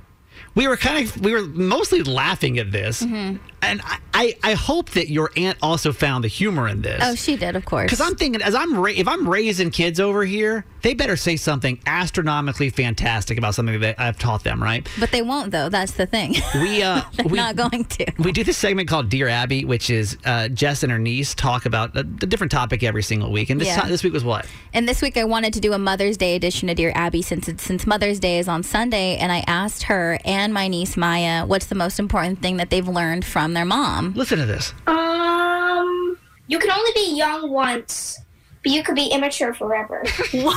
We 0.56 0.66
were 0.66 0.76
kind 0.76 1.06
of 1.06 1.20
we 1.20 1.32
were 1.32 1.42
mostly 1.46 2.02
laughing 2.02 2.58
at 2.58 2.72
this, 2.72 3.04
Mm-hmm. 3.04 3.36
And 3.62 3.80
I, 3.84 3.98
I 4.14 4.36
I 4.42 4.54
hope 4.54 4.90
that 4.90 5.08
your 5.08 5.30
aunt 5.36 5.58
also 5.62 5.92
found 5.92 6.24
the 6.24 6.28
humor 6.28 6.68
in 6.68 6.82
this. 6.82 7.00
Oh, 7.04 7.14
she 7.14 7.36
did, 7.36 7.56
of 7.56 7.64
course. 7.64 7.84
Because 7.86 8.00
I'm 8.00 8.14
thinking, 8.16 8.42
as 8.42 8.54
I'm 8.54 8.78
ra- 8.78 8.92
if 8.94 9.06
I'm 9.08 9.28
raising 9.28 9.70
kids 9.70 10.00
over 10.00 10.24
here, 10.24 10.64
they 10.82 10.94
better 10.94 11.16
say 11.16 11.36
something 11.36 11.78
astronomically 11.86 12.70
fantastic 12.70 13.36
about 13.38 13.54
something 13.54 13.80
that 13.80 13.98
I've 14.00 14.18
taught 14.18 14.44
them, 14.44 14.62
right? 14.62 14.88
But 14.98 15.10
they 15.10 15.22
won't, 15.22 15.50
though. 15.50 15.68
That's 15.68 15.92
the 15.92 16.06
thing. 16.06 16.36
We 16.54 16.82
uh, 16.82 17.02
They're 17.14 17.26
we, 17.26 17.36
not 17.36 17.56
going 17.56 17.84
to. 17.84 18.12
we 18.18 18.32
do 18.32 18.44
this 18.44 18.56
segment 18.56 18.88
called 18.88 19.08
Dear 19.08 19.28
Abby, 19.28 19.64
which 19.64 19.90
is 19.90 20.16
uh, 20.24 20.48
Jess 20.48 20.82
and 20.82 20.92
her 20.92 20.98
niece 20.98 21.34
talk 21.34 21.66
about 21.66 21.96
a, 21.96 22.00
a 22.00 22.04
different 22.04 22.50
topic 22.52 22.82
every 22.82 23.02
single 23.02 23.30
week. 23.32 23.50
And 23.50 23.60
this 23.60 23.68
Yeah. 23.68 23.86
this 23.86 24.02
week 24.04 24.12
was 24.12 24.24
what? 24.24 24.46
And 24.72 24.88
this 24.88 25.02
week 25.02 25.16
I 25.16 25.24
wanted 25.24 25.52
to 25.54 25.60
do 25.60 25.72
a 25.72 25.78
Mother's 25.78 26.16
Day 26.16 26.36
edition 26.36 26.68
of 26.68 26.76
Dear 26.76 26.92
Abby 26.94 27.22
since 27.22 27.48
it's, 27.48 27.62
since 27.62 27.86
Mother's 27.86 28.20
Day 28.20 28.38
is 28.38 28.48
on 28.48 28.62
Sunday, 28.62 29.16
and 29.16 29.30
I 29.32 29.44
asked 29.46 29.84
her 29.84 30.18
and 30.24 30.52
my 30.54 30.68
niece 30.68 30.96
Maya 30.96 31.44
what's 31.46 31.66
the 31.66 31.74
most 31.74 31.98
important 31.98 32.40
thing 32.40 32.56
that 32.58 32.70
they've 32.70 32.86
learned 32.86 33.24
from 33.24 33.47
their 33.54 33.64
mom. 33.64 33.78
mom. 33.78 34.14
Listen 34.14 34.38
to 34.38 34.46
this. 34.46 34.72
Um, 34.86 36.18
you 36.46 36.58
can 36.58 36.70
only 36.70 36.90
be 36.94 37.16
young 37.16 37.50
once, 37.50 38.18
but 38.62 38.72
you 38.72 38.82
could 38.82 38.94
be 38.94 39.06
immature 39.06 39.54
forever. 39.54 40.02
I'm 40.06 40.06
kidding. 40.32 40.48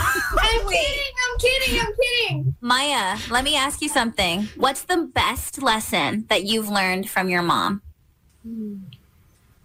I'm 1.24 1.40
kidding. 1.40 1.80
I'm 1.80 1.94
kidding. 2.02 2.56
Maya, 2.62 3.18
let 3.30 3.44
me 3.44 3.56
ask 3.56 3.82
you 3.82 3.90
something. 3.90 4.44
What's 4.56 4.84
the 4.84 5.10
best 5.14 5.62
lesson 5.62 6.26
that 6.30 6.44
you've 6.44 6.70
learned 6.70 7.10
from 7.10 7.30
your 7.30 7.42
mom? 7.42 7.82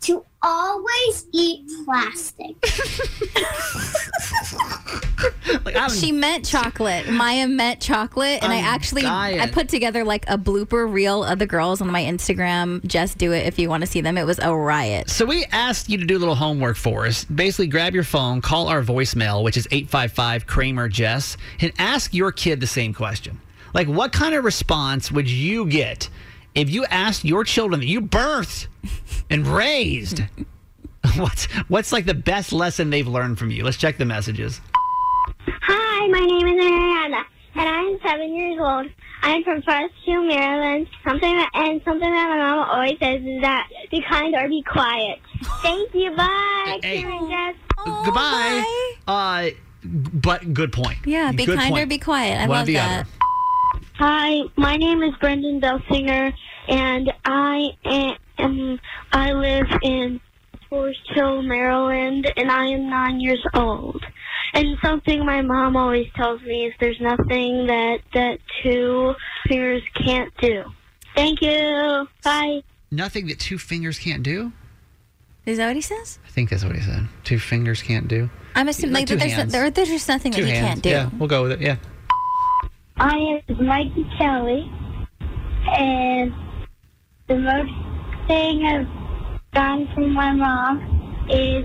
To 0.02 0.24
always 0.46 1.26
eat 1.32 1.68
plastic. 1.84 2.54
she 5.90 6.12
meant 6.12 6.44
chocolate. 6.44 7.10
Maya 7.10 7.48
meant 7.48 7.80
chocolate, 7.80 8.42
and 8.42 8.52
i 8.52 8.58
I'm 8.58 8.64
actually 8.64 9.02
dying. 9.02 9.40
I 9.40 9.48
put 9.50 9.68
together 9.68 10.04
like 10.04 10.24
a 10.28 10.38
blooper 10.38 10.90
reel 10.90 11.24
of 11.24 11.40
the 11.40 11.46
girls 11.46 11.80
on 11.80 11.90
my 11.90 12.02
Instagram. 12.02 12.84
Just 12.86 13.18
do 13.18 13.32
it 13.32 13.46
if 13.46 13.58
you 13.58 13.68
want 13.68 13.80
to 13.82 13.88
see 13.88 14.00
them. 14.00 14.16
It 14.16 14.24
was 14.24 14.38
a 14.38 14.54
riot. 14.54 15.10
So 15.10 15.26
we 15.26 15.44
asked 15.46 15.88
you 15.88 15.98
to 15.98 16.04
do 16.04 16.16
a 16.16 16.20
little 16.20 16.36
homework 16.36 16.76
for 16.76 17.06
us. 17.06 17.24
Basically, 17.24 17.66
grab 17.66 17.92
your 17.92 18.04
phone, 18.04 18.40
call 18.40 18.68
our 18.68 18.82
voicemail, 18.82 19.42
which 19.42 19.56
is 19.56 19.66
855 19.72 20.46
Kramer 20.46 20.88
Jess, 20.88 21.36
and 21.60 21.72
ask 21.78 22.14
your 22.14 22.30
kid 22.30 22.60
the 22.60 22.68
same 22.68 22.94
question. 22.94 23.40
Like, 23.74 23.88
what 23.88 24.12
kind 24.12 24.34
of 24.34 24.44
response 24.44 25.10
would 25.10 25.28
you 25.28 25.66
get 25.66 26.08
if 26.56 26.70
you 26.70 26.84
asked 26.86 27.24
your 27.24 27.44
children 27.44 27.80
that 27.80 27.86
you 27.86 28.00
birthed 28.00 28.66
and 29.30 29.46
raised? 29.46 30.22
what's 31.16 31.44
what's 31.68 31.92
like 31.92 32.04
the 32.06 32.14
best 32.14 32.52
lesson 32.52 32.90
they've 32.90 33.06
learned 33.06 33.38
from 33.38 33.50
you? 33.50 33.62
Let's 33.62 33.76
check 33.76 33.98
the 33.98 34.04
messages. 34.04 34.60
Hi, 35.46 36.08
my 36.08 36.18
name 36.20 36.46
is 36.48 36.56
Mariana, 36.64 37.24
and 37.54 37.68
I'm 37.68 37.98
seven 38.04 38.34
years 38.34 38.58
old. 38.60 38.86
I'm 39.22 39.42
from 39.44 39.62
Forest 39.62 39.94
Hill, 40.04 40.24
Maryland. 40.24 40.88
Something 41.06 41.36
that, 41.36 41.50
and 41.54 41.80
something 41.84 42.10
that 42.10 42.28
my 42.28 42.36
mama 42.36 42.70
always 42.70 42.98
says 43.00 43.20
is 43.22 43.40
that 43.42 43.68
be 43.90 44.02
kind 44.08 44.34
or 44.34 44.48
be 44.48 44.62
quiet. 44.62 45.18
Thank 45.62 45.94
you. 45.94 46.14
Bye. 46.16 46.78
Hey. 46.82 47.02
Karen 47.02 47.28
Jess. 47.28 47.54
Goodbye. 48.04 48.64
Uh, 49.06 49.48
but 49.84 50.52
good 50.52 50.72
point. 50.72 50.98
Yeah, 51.04 51.30
be 51.32 51.46
Good 51.46 51.58
kind 51.58 51.76
or 51.78 51.86
be 51.86 51.98
quiet. 51.98 52.38
I 52.40 52.46
One 52.46 52.50
or 52.50 52.54
love 52.60 52.66
the 52.66 52.74
that. 52.74 53.00
other. 53.00 53.08
Hi, 53.98 54.42
my 54.56 54.76
name 54.76 55.02
is 55.02 55.14
Brendan 55.20 55.60
Delsinger, 55.60 56.32
and 56.68 57.12
I 57.24 57.70
am 58.38 58.78
I 59.12 59.32
live 59.32 59.66
in 59.82 60.20
Forest 60.68 61.00
Hill, 61.14 61.42
Maryland, 61.42 62.30
and 62.36 62.50
I 62.50 62.66
am 62.66 62.90
nine 62.90 63.20
years 63.20 63.42
old. 63.54 64.04
And 64.52 64.76
something 64.82 65.24
my 65.24 65.40
mom 65.42 65.76
always 65.76 66.08
tells 66.14 66.42
me 66.42 66.66
is 66.66 66.74
there's 66.78 67.00
nothing 67.00 67.66
that 67.68 68.00
that 68.12 68.38
two 68.62 69.14
fingers 69.48 69.82
can't 69.94 70.32
do. 70.38 70.64
Thank 71.14 71.40
you. 71.40 72.06
Bye. 72.22 72.62
Nothing 72.90 73.26
that 73.28 73.40
two 73.40 73.58
fingers 73.58 73.98
can't 73.98 74.22
do. 74.22 74.52
Is 75.46 75.58
that 75.58 75.68
what 75.68 75.76
he 75.76 75.82
says? 75.82 76.18
I 76.26 76.30
think 76.30 76.50
that's 76.50 76.64
what 76.64 76.74
he 76.76 76.82
said. 76.82 77.06
Two 77.24 77.38
fingers 77.38 77.80
can't 77.80 78.08
do. 78.08 78.28
I'm 78.54 78.68
assuming 78.68 78.94
Like 78.94 79.02
like, 79.02 79.08
that 79.10 79.18
there's, 79.20 79.32
hands. 79.32 79.52
there, 79.52 79.70
there's 79.70 79.88
just 79.88 80.08
nothing 80.08 80.32
Two 80.32 80.42
that 80.42 80.48
he 80.48 80.54
hands. 80.54 80.66
can't 80.68 80.82
do. 80.82 80.90
Yeah, 80.90 81.10
we'll 81.18 81.28
go 81.28 81.42
with 81.44 81.52
it. 81.52 81.60
Yeah. 81.60 81.76
I 82.98 83.16
am 83.48 83.66
Mikey 83.66 84.06
Kelly, 84.18 84.70
and 85.76 86.32
the 87.28 87.36
most 87.36 87.72
thing 88.26 88.64
I've 88.64 88.86
gotten 89.52 89.88
from 89.94 90.12
my 90.12 90.32
mom 90.32 91.26
is 91.30 91.64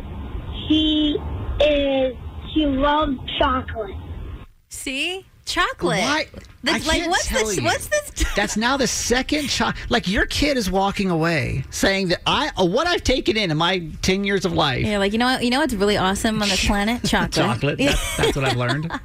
she 0.67 1.15
is 1.61 2.15
she 2.53 2.65
loves 2.65 3.17
chocolate. 3.39 3.95
See, 4.69 5.25
chocolate. 5.45 5.99
Why? 5.99 6.27
The- 6.63 6.71
I 6.71 6.73
like 6.73 6.83
can't 6.83 7.09
what's 7.09 7.27
tell 7.27 7.45
this? 7.45 7.57
you. 7.57 7.63
What's 7.63 7.87
this? 7.87 8.11
That's 8.35 8.57
now 8.57 8.75
the 8.77 8.87
second 8.87 9.47
child. 9.47 9.75
Like 9.89 10.07
your 10.07 10.25
kid 10.25 10.57
is 10.57 10.69
walking 10.69 11.09
away 11.09 11.63
saying 11.69 12.09
that 12.09 12.21
I 12.27 12.51
uh, 12.57 12.65
what 12.65 12.87
I've 12.87 13.03
taken 13.03 13.37
in 13.37 13.51
in 13.51 13.57
my 13.57 13.87
ten 14.01 14.23
years 14.25 14.43
of 14.45 14.51
life. 14.53 14.85
Yeah, 14.85 14.97
like 14.97 15.13
you 15.13 15.17
know 15.17 15.25
what? 15.27 15.43
You 15.43 15.49
know 15.49 15.59
what's 15.59 15.73
really 15.73 15.97
awesome 15.97 16.41
on 16.41 16.49
this 16.49 16.65
planet? 16.65 17.03
Chocolate. 17.05 17.31
Chocolate. 17.31 17.77
That's, 17.77 18.17
that's 18.17 18.35
what 18.35 18.45
I've 18.45 18.57
learned. 18.57 18.91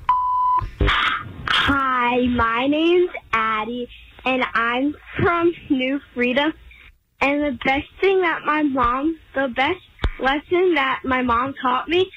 Hi, 1.48 1.95
my 2.14 2.66
name's 2.66 3.10
Addie, 3.32 3.88
and 4.24 4.44
I'm 4.54 4.94
from 5.20 5.52
New 5.70 6.00
Freedom. 6.14 6.52
And 7.20 7.42
the 7.42 7.58
best 7.64 7.88
thing 8.00 8.20
that 8.20 8.40
my 8.44 8.62
mom, 8.62 9.18
the 9.34 9.48
best 9.48 9.80
lesson 10.20 10.74
that 10.74 11.00
my 11.04 11.22
mom 11.22 11.54
taught 11.60 11.88
me 11.88 12.10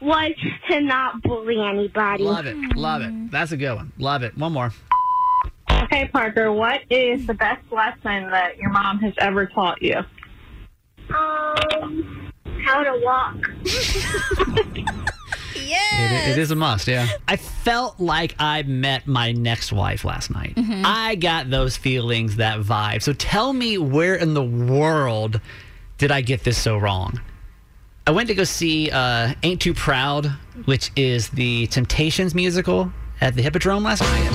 was 0.00 0.32
to 0.68 0.80
not 0.80 1.22
bully 1.22 1.56
anybody. 1.60 2.22
Love 2.22 2.46
it. 2.46 2.56
Love 2.76 3.02
it. 3.02 3.30
That's 3.30 3.52
a 3.52 3.56
good 3.56 3.74
one. 3.74 3.92
Love 3.98 4.22
it. 4.22 4.36
One 4.36 4.52
more. 4.52 4.72
Okay, 5.70 6.08
Parker, 6.08 6.52
what 6.52 6.80
is 6.90 7.26
the 7.26 7.34
best 7.34 7.62
lesson 7.70 8.30
that 8.30 8.56
your 8.58 8.70
mom 8.70 8.98
has 9.00 9.14
ever 9.18 9.46
taught 9.46 9.80
you? 9.82 9.96
Um, 11.08 12.32
how 12.64 12.82
to 12.82 13.00
walk. 13.02 13.36
It, 15.68 16.32
it 16.32 16.38
is 16.38 16.50
a 16.50 16.54
must, 16.54 16.86
yeah. 16.88 17.08
I 17.28 17.36
felt 17.36 17.98
like 18.00 18.34
I 18.38 18.62
met 18.62 19.06
my 19.06 19.32
next 19.32 19.72
wife 19.72 20.04
last 20.04 20.30
night. 20.30 20.54
Mm-hmm. 20.54 20.82
I 20.84 21.14
got 21.16 21.50
those 21.50 21.76
feelings, 21.76 22.36
that 22.36 22.60
vibe. 22.60 23.02
So 23.02 23.12
tell 23.12 23.52
me 23.52 23.78
where 23.78 24.14
in 24.14 24.34
the 24.34 24.44
world 24.44 25.40
did 25.98 26.10
I 26.10 26.20
get 26.20 26.44
this 26.44 26.58
so 26.58 26.76
wrong? 26.76 27.20
I 28.06 28.12
went 28.12 28.28
to 28.28 28.34
go 28.34 28.44
see 28.44 28.90
uh, 28.90 29.34
Ain't 29.42 29.60
Too 29.60 29.74
Proud, 29.74 30.26
which 30.66 30.92
is 30.94 31.28
the 31.30 31.66
Temptations 31.66 32.34
musical 32.34 32.92
at 33.20 33.34
the 33.34 33.42
Hippodrome 33.42 33.82
last 33.82 34.02
night. 34.02 34.28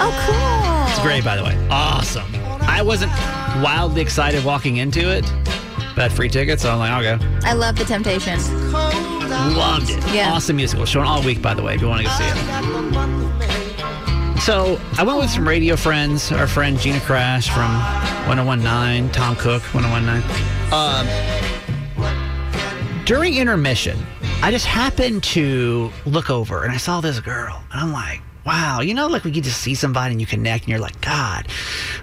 Oh, 0.00 0.12
cool. 0.26 0.90
It's 0.90 1.00
great, 1.02 1.24
by 1.24 1.36
the 1.36 1.44
way. 1.44 1.54
Awesome. 1.70 2.34
I 2.62 2.80
wasn't 2.80 3.12
wildly 3.62 4.00
excited 4.00 4.44
walking 4.44 4.76
into 4.76 5.10
it, 5.10 5.24
had 6.00 6.12
free 6.12 6.28
tickets, 6.28 6.62
so 6.62 6.70
I'm 6.70 6.78
like, 6.78 6.90
I'll 6.90 7.02
go. 7.02 7.18
I 7.42 7.52
love 7.52 7.76
the 7.76 7.84
Temptations. 7.84 8.48
Loved 8.72 9.90
it. 9.90 10.14
Yeah. 10.14 10.32
Awesome 10.32 10.56
musical. 10.56 10.86
Showing 10.86 11.06
all 11.06 11.22
week, 11.22 11.42
by 11.42 11.54
the 11.54 11.62
way, 11.62 11.74
if 11.74 11.80
you 11.80 11.88
want 11.88 12.00
to 12.02 12.06
go 12.06 12.12
see 12.16 12.24
it. 12.24 12.34
So 14.40 14.80
I 14.96 15.02
went 15.02 15.18
with 15.18 15.30
some 15.30 15.46
radio 15.46 15.76
friends. 15.76 16.32
Our 16.32 16.46
friend 16.46 16.78
Gina 16.78 17.00
Crash 17.00 17.50
from 17.50 17.70
1019, 18.28 19.10
Tom 19.12 19.36
Cook, 19.36 19.62
1019. 19.74 20.22
Um, 20.72 21.06
during 23.04 23.36
intermission, 23.36 23.98
I 24.42 24.50
just 24.50 24.66
happened 24.66 25.22
to 25.24 25.90
look 26.06 26.30
over 26.30 26.62
and 26.62 26.72
I 26.72 26.76
saw 26.76 27.00
this 27.00 27.20
girl. 27.20 27.62
And 27.72 27.80
I'm 27.80 27.92
like, 27.92 28.20
wow, 28.46 28.80
you 28.80 28.94
know, 28.94 29.08
like 29.08 29.24
we 29.24 29.30
get 29.30 29.44
to 29.44 29.52
see 29.52 29.74
somebody 29.74 30.12
and 30.12 30.20
you 30.20 30.26
connect 30.26 30.64
and 30.64 30.70
you're 30.70 30.78
like, 30.78 31.00
God, 31.00 31.48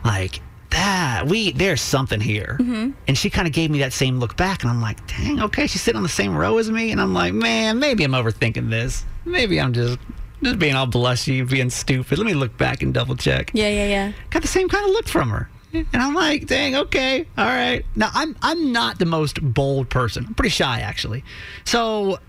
like 0.04 0.42
that, 0.76 1.28
we, 1.28 1.52
there's 1.52 1.82
something 1.82 2.20
here. 2.20 2.58
Mm-hmm. 2.60 2.92
And 3.08 3.18
she 3.18 3.30
kind 3.30 3.48
of 3.48 3.54
gave 3.54 3.72
me 3.72 3.80
that 3.80 3.94
same 3.94 4.20
look 4.20 4.36
back. 4.38 4.62
And 4.64 4.70
I'm 4.72 4.82
like, 4.82 5.06
dang, 5.08 5.42
okay, 5.42 5.68
she's 5.68 5.82
sitting 5.82 5.98
on 5.98 6.04
the 6.04 6.10
same 6.10 6.36
row 6.36 6.58
as 6.58 6.70
me. 6.70 6.92
And 6.92 7.00
I'm 7.02 7.14
like, 7.14 7.34
man, 7.34 7.80
maybe 7.80 8.04
I'm 8.04 8.12
overthinking 8.12 8.70
this. 8.70 9.06
Maybe 9.26 9.60
I'm 9.60 9.74
just, 9.74 9.98
just 10.44 10.60
being 10.60 10.76
all 10.76 10.88
blushy, 10.88 11.48
being 11.50 11.70
stupid. 11.70 12.18
Let 12.18 12.28
me 12.28 12.34
look 12.34 12.58
back 12.58 12.84
and 12.84 12.94
double 12.94 13.16
check 13.16 13.52
Yeah, 13.54 13.70
yeah, 13.70 13.88
yeah. 13.88 14.12
got 14.30 14.42
the 14.42 14.48
same 14.48 14.70
kind 14.70 14.86
of 14.86 14.92
look 14.92 15.08
from 15.08 15.30
her. 15.30 15.50
And 15.74 15.88
I'm 16.02 16.14
like, 16.14 16.46
dang, 16.48 16.76
okay, 16.76 17.26
all 17.38 17.46
right. 17.46 17.86
Now 17.98 18.10
I'm 18.14 18.36
I'm 18.42 18.72
not 18.72 18.98
the 18.98 19.06
most 19.06 19.42
bold 19.42 19.90
person. 19.90 20.24
I'm 20.26 20.34
pretty 20.34 20.52
shy 20.52 20.80
actually. 20.80 21.24
So 21.66 22.20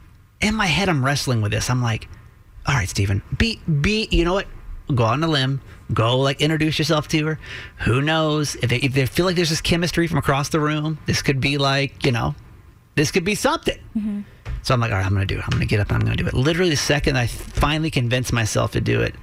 in 0.40 0.56
my 0.56 0.66
head 0.66 0.88
I'm 0.88 1.04
wrestling 1.04 1.42
with 1.42 1.52
this. 1.52 1.70
I'm 1.70 1.80
like, 1.80 2.09
all 2.66 2.74
right, 2.74 2.88
Steven, 2.88 3.22
be 3.38 3.61
be 3.80 4.09
you 4.11 4.24
know 4.24 4.35
what? 4.35 4.48
Go 4.92 5.04
on 5.04 5.22
a 5.22 5.28
limb. 5.28 5.61
Go 5.92 6.18
like 6.18 6.40
introduce 6.40 6.79
yourself 6.79 7.09
to 7.09 7.27
her. 7.27 7.38
Who 7.79 8.03
knows 8.03 8.57
if 8.57 8.70
they, 8.70 8.79
if 8.79 8.92
they 8.92 9.07
feel 9.07 9.25
like 9.25 9.37
there's 9.37 9.51
this 9.51 9.61
chemistry 9.61 10.07
from 10.07 10.18
across 10.18 10.49
the 10.49 10.61
room? 10.61 10.99
This 11.07 11.22
could 11.22 11.40
be 11.40 11.59
like 11.59 12.05
you 12.05 12.12
know, 12.12 12.35
this 12.96 13.11
could 13.11 13.25
be 13.25 13.35
something. 13.35 13.79
Mm-hmm. 13.96 14.20
So 14.62 14.75
I'm 14.75 14.81
like, 14.81 14.90
all 14.90 14.99
right, 14.99 15.07
I'm 15.07 15.12
gonna 15.12 15.27
do 15.27 15.38
it. 15.38 15.44
I'm 15.44 15.51
gonna 15.51 15.66
get 15.66 15.81
up 15.81 15.92
I'm 15.92 16.01
gonna 16.01 16.16
do 16.16 16.27
it. 16.27 16.35
Literally 16.35 16.70
the 16.70 16.77
second 16.77 17.16
I 17.16 17.27
finally 17.27 17.90
convince 17.90 18.33
myself 18.33 18.72
to 18.72 18.81
do 18.81 19.01
it, 19.01 19.14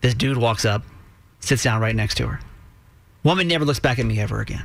this 0.00 0.14
dude 0.14 0.38
walks 0.38 0.64
up, 0.64 0.82
sits 1.40 1.62
down 1.62 1.80
right 1.80 1.94
next 1.94 2.16
to 2.16 2.26
her. 2.26 2.40
Woman 3.22 3.48
never 3.48 3.64
looks 3.64 3.80
back 3.80 3.98
at 3.98 4.06
me 4.06 4.20
ever 4.20 4.40
again. 4.40 4.64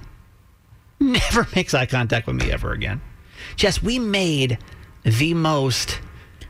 Never 1.02 1.48
makes 1.56 1.74
eye 1.74 1.88
contact 1.88 2.28
with 2.28 2.36
me 2.36 2.52
ever 2.52 2.74
again. 2.74 3.02
Jess, 3.56 3.82
we 3.82 3.98
made 3.98 4.60
the 5.04 5.34
most. 5.34 6.00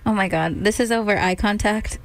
Oh 0.06 0.14
my 0.14 0.28
God, 0.28 0.66
this 0.66 0.82
is 0.82 0.92
over 0.92 1.18
eye 1.18 1.36
contact. 1.36 2.00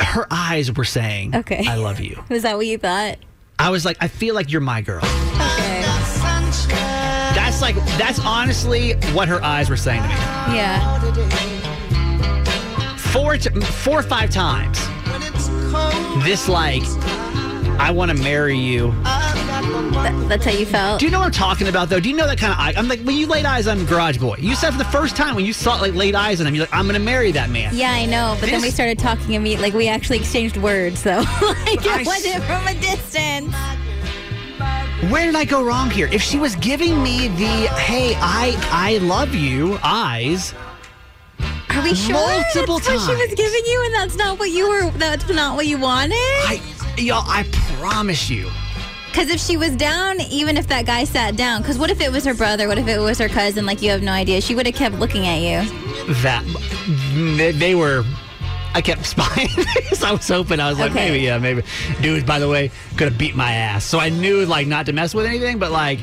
Her 0.00 0.26
eyes 0.30 0.72
were 0.72 0.84
saying, 0.84 1.34
Okay. 1.36 1.64
I 1.66 1.76
love 1.76 2.00
you. 2.00 2.22
Was 2.30 2.42
that 2.42 2.56
what 2.56 2.66
you 2.66 2.78
thought? 2.78 3.18
I 3.58 3.70
was 3.70 3.84
like, 3.84 3.96
I 4.00 4.08
feel 4.08 4.34
like 4.34 4.50
you're 4.50 4.60
my 4.60 4.80
girl. 4.80 4.98
Okay. 5.04 5.82
That's 7.34 7.62
like, 7.62 7.76
that's 7.96 8.18
honestly 8.20 8.94
what 9.12 9.28
her 9.28 9.42
eyes 9.44 9.70
were 9.70 9.76
saying 9.76 10.02
to 10.02 10.08
me. 10.08 10.14
Yeah. 10.56 10.98
Four, 12.96 13.36
t- 13.36 13.50
four 13.60 14.00
or 14.00 14.02
five 14.02 14.30
times. 14.30 14.78
This, 16.24 16.48
like, 16.48 16.82
I 17.78 17.90
want 17.94 18.10
to 18.10 18.22
marry 18.22 18.56
you. 18.58 18.92
That- 19.90 20.28
that's 20.28 20.44
how 20.44 20.50
you 20.50 20.64
felt. 20.66 20.98
Do 21.00 21.04
you 21.04 21.10
know 21.10 21.18
what 21.18 21.26
I'm 21.26 21.32
talking 21.32 21.68
about, 21.68 21.88
though? 21.88 22.00
Do 22.00 22.08
you 22.08 22.16
know 22.16 22.26
that 22.26 22.38
kind 22.38 22.52
of 22.52 22.58
eye? 22.58 22.74
I'm 22.76 22.88
like, 22.88 23.00
when 23.02 23.16
you 23.16 23.26
laid 23.26 23.44
eyes 23.44 23.66
on 23.66 23.84
Garage 23.86 24.18
Boy, 24.18 24.36
you 24.38 24.54
said 24.54 24.70
for 24.72 24.78
the 24.78 24.84
first 24.86 25.14
time 25.16 25.34
when 25.34 25.44
you 25.44 25.52
saw, 25.52 25.76
like, 25.76 25.94
laid 25.94 26.14
eyes 26.14 26.40
on 26.40 26.46
him, 26.46 26.54
you're 26.54 26.64
like, 26.64 26.74
I'm 26.74 26.84
going 26.86 26.94
to 26.98 27.04
marry 27.04 27.32
that 27.32 27.50
man. 27.50 27.76
Yeah, 27.76 27.92
I 27.92 28.06
know. 28.06 28.36
But 28.40 28.48
then 28.50 28.62
we 28.62 28.70
started 28.70 28.98
talking 28.98 29.34
and 29.34 29.44
we 29.44 29.56
like 29.56 29.74
we 29.74 29.88
actually 29.88 30.18
exchanged 30.18 30.56
words, 30.56 31.02
though. 31.02 31.18
like 31.42 31.86
I 31.86 32.00
it 32.00 32.06
wasn't 32.06 32.42
from 32.44 32.66
a 32.66 32.74
distance. 32.74 33.54
Where 35.10 35.26
did 35.26 35.34
I 35.34 35.44
go 35.44 35.64
wrong 35.64 35.90
here? 35.90 36.08
If 36.12 36.22
she 36.22 36.38
was 36.38 36.54
giving 36.56 37.02
me 37.02 37.28
the 37.28 37.68
"Hey, 37.76 38.14
I 38.18 38.56
I 38.70 38.98
love 38.98 39.34
you" 39.34 39.78
eyes, 39.82 40.54
Are 41.70 41.82
we 41.82 41.94
sure 41.94 42.12
Multiple 42.14 42.78
that's 42.78 42.88
what 42.88 43.00
she 43.00 43.14
was 43.26 43.34
giving 43.34 43.62
you, 43.66 43.82
and 43.86 43.94
that's 43.94 44.16
not 44.16 44.38
what 44.38 44.50
you 44.50 44.68
were? 44.68 44.90
That's 44.92 45.28
not 45.28 45.56
what 45.56 45.66
you 45.66 45.78
wanted. 45.78 46.14
I 46.16 46.60
y'all, 46.96 47.24
I 47.26 47.44
promise 47.80 48.30
you, 48.30 48.48
Because 49.12 49.28
if 49.28 49.38
she 49.40 49.58
was 49.58 49.76
down, 49.76 50.20
even 50.22 50.56
if 50.56 50.66
that 50.68 50.86
guy 50.86 51.04
sat 51.04 51.36
down, 51.36 51.60
because 51.60 51.78
what 51.78 51.90
if 51.90 52.00
it 52.00 52.10
was 52.10 52.24
her 52.24 52.32
brother? 52.32 52.66
What 52.66 52.78
if 52.78 52.88
it 52.88 52.98
was 52.98 53.18
her 53.18 53.28
cousin? 53.28 53.66
Like 53.66 53.82
you 53.82 53.90
have 53.90 54.02
no 54.02 54.10
idea. 54.12 54.40
She 54.40 54.54
would 54.54 54.64
have 54.64 54.74
kept 54.74 54.94
looking 54.96 55.26
at 55.26 55.36
you. 55.40 55.70
that 56.22 56.42
they, 57.36 57.52
they 57.52 57.74
were. 57.74 58.04
I 58.74 58.80
kept 58.80 59.04
spying. 59.14 59.48
so 59.92 60.06
I 60.08 60.12
was 60.12 60.26
hoping. 60.26 60.58
I 60.60 60.70
was 60.70 60.78
like, 60.78 60.92
Okay. 60.92 61.10
maybe, 61.10 61.24
yeah, 61.24 61.36
maybe. 61.38 61.62
Dude, 62.00 62.24
by 62.24 62.38
the 62.38 62.48
way, 62.48 62.70
could 62.96 63.08
have 63.10 63.18
beat 63.18 63.36
my 63.36 63.52
ass. 63.52 63.84
So 63.84 63.98
I 63.98 64.08
knew 64.08 64.46
like 64.46 64.66
not 64.66 64.86
to 64.86 64.94
mess 64.94 65.14
with 65.14 65.26
anything. 65.26 65.58
But 65.58 65.72
like, 65.72 66.00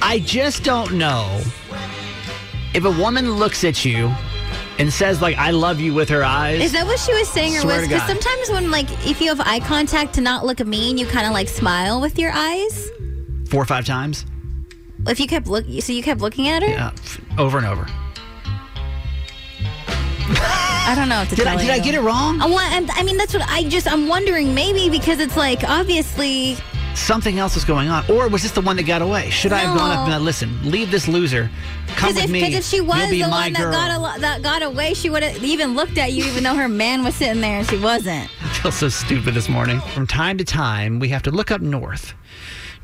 I 0.00 0.18
just 0.20 0.64
don't 0.64 0.94
know 0.94 1.42
if 2.72 2.84
a 2.86 2.90
woman 2.90 3.32
looks 3.32 3.62
at 3.62 3.84
you 3.84 4.10
and 4.78 4.92
says 4.92 5.20
like, 5.22 5.36
"I 5.38 5.50
love 5.50 5.80
you" 5.80 5.94
with 5.94 6.08
her 6.08 6.24
eyes. 6.24 6.60
Is 6.62 6.72
that 6.72 6.86
what 6.86 6.98
she 6.98 7.12
was 7.14 7.28
saying, 7.28 7.56
or 7.56 7.60
Swear 7.60 7.80
was? 7.80 7.88
to 7.88 7.94
Because 7.94 8.08
God. 8.08 8.22
sometimes 8.22 8.50
when 8.50 8.70
like 8.70 8.88
if 9.06 9.20
you 9.20 9.28
have 9.28 9.40
eye 9.40 9.60
contact 9.60 10.14
to 10.14 10.20
not 10.20 10.44
look 10.46 10.60
mean, 10.66 10.98
you 10.98 11.06
kind 11.06 11.26
of 11.26 11.32
like 11.32 11.48
smile 11.48 12.00
with 12.00 12.18
your 12.18 12.32
eyes. 12.32 12.90
four 13.48 13.62
or 13.62 13.66
five 13.66 13.84
times? 13.84 14.24
If 15.06 15.18
you 15.18 15.26
kept 15.26 15.46
look, 15.48 15.64
so 15.80 15.92
you 15.92 16.02
kept 16.02 16.20
looking 16.20 16.48
at 16.48 16.62
her. 16.62 16.68
Yeah, 16.68 16.90
f- 16.94 17.20
over 17.38 17.58
and 17.58 17.66
over. 17.66 17.86
I 20.34 20.94
don't 20.96 21.08
know 21.08 21.20
what 21.20 21.28
to 21.30 21.36
Did 21.36 21.44
tell 21.44 21.58
I 21.58 21.60
did 21.60 21.70
I 21.70 21.76
you. 21.76 21.82
get 21.82 21.94
it 21.94 22.00
wrong? 22.00 22.40
I, 22.40 22.46
want, 22.46 22.90
I 22.96 23.02
mean, 23.02 23.16
that's 23.16 23.34
what 23.34 23.42
I 23.48 23.64
just. 23.68 23.86
I'm 23.90 24.08
wondering 24.08 24.54
maybe 24.54 24.88
because 24.90 25.18
it's 25.20 25.36
like 25.36 25.64
obviously. 25.64 26.56
Something 26.94 27.38
else 27.38 27.56
is 27.56 27.64
going 27.64 27.88
on, 27.88 28.04
or 28.10 28.28
was 28.28 28.42
this 28.42 28.52
the 28.52 28.60
one 28.60 28.76
that 28.76 28.82
got 28.84 29.00
away? 29.02 29.30
Should 29.30 29.52
I 29.52 29.58
have 29.60 29.76
gone 29.76 29.90
up 29.90 29.98
and 30.00 30.10
No. 30.10 30.16
uh, 30.16 30.20
listen? 30.20 30.58
Leave 30.70 30.90
this 30.90 31.08
loser. 31.08 31.50
Come 31.96 32.10
Because 32.10 32.14
with 32.16 32.24
if, 32.24 32.30
me. 32.30 32.40
'cause 32.42 32.54
if 32.54 32.64
she 32.64 32.80
was 32.80 33.08
the 33.10 33.22
one 33.22 33.52
that 33.54 33.62
got 33.72 34.16
a, 34.16 34.20
that 34.20 34.42
got 34.42 34.62
away, 34.62 34.92
she 34.94 35.08
would 35.08 35.22
have 35.22 35.42
even 35.42 35.74
looked 35.74 35.96
at 35.98 36.12
you, 36.12 36.24
even 36.26 36.44
though 36.44 36.54
her 36.54 36.68
man 36.68 37.02
was 37.02 37.14
sitting 37.14 37.40
there 37.40 37.58
and 37.60 37.68
she 37.68 37.78
wasn't. 37.78 38.28
I 38.42 38.48
feel 38.54 38.72
so 38.72 38.88
stupid 38.90 39.32
this 39.34 39.48
morning. 39.48 39.80
From 39.94 40.06
time 40.06 40.36
to 40.38 40.44
time, 40.44 40.98
we 40.98 41.08
have 41.08 41.22
to 41.22 41.30
look 41.30 41.50
up 41.50 41.60
north 41.62 42.14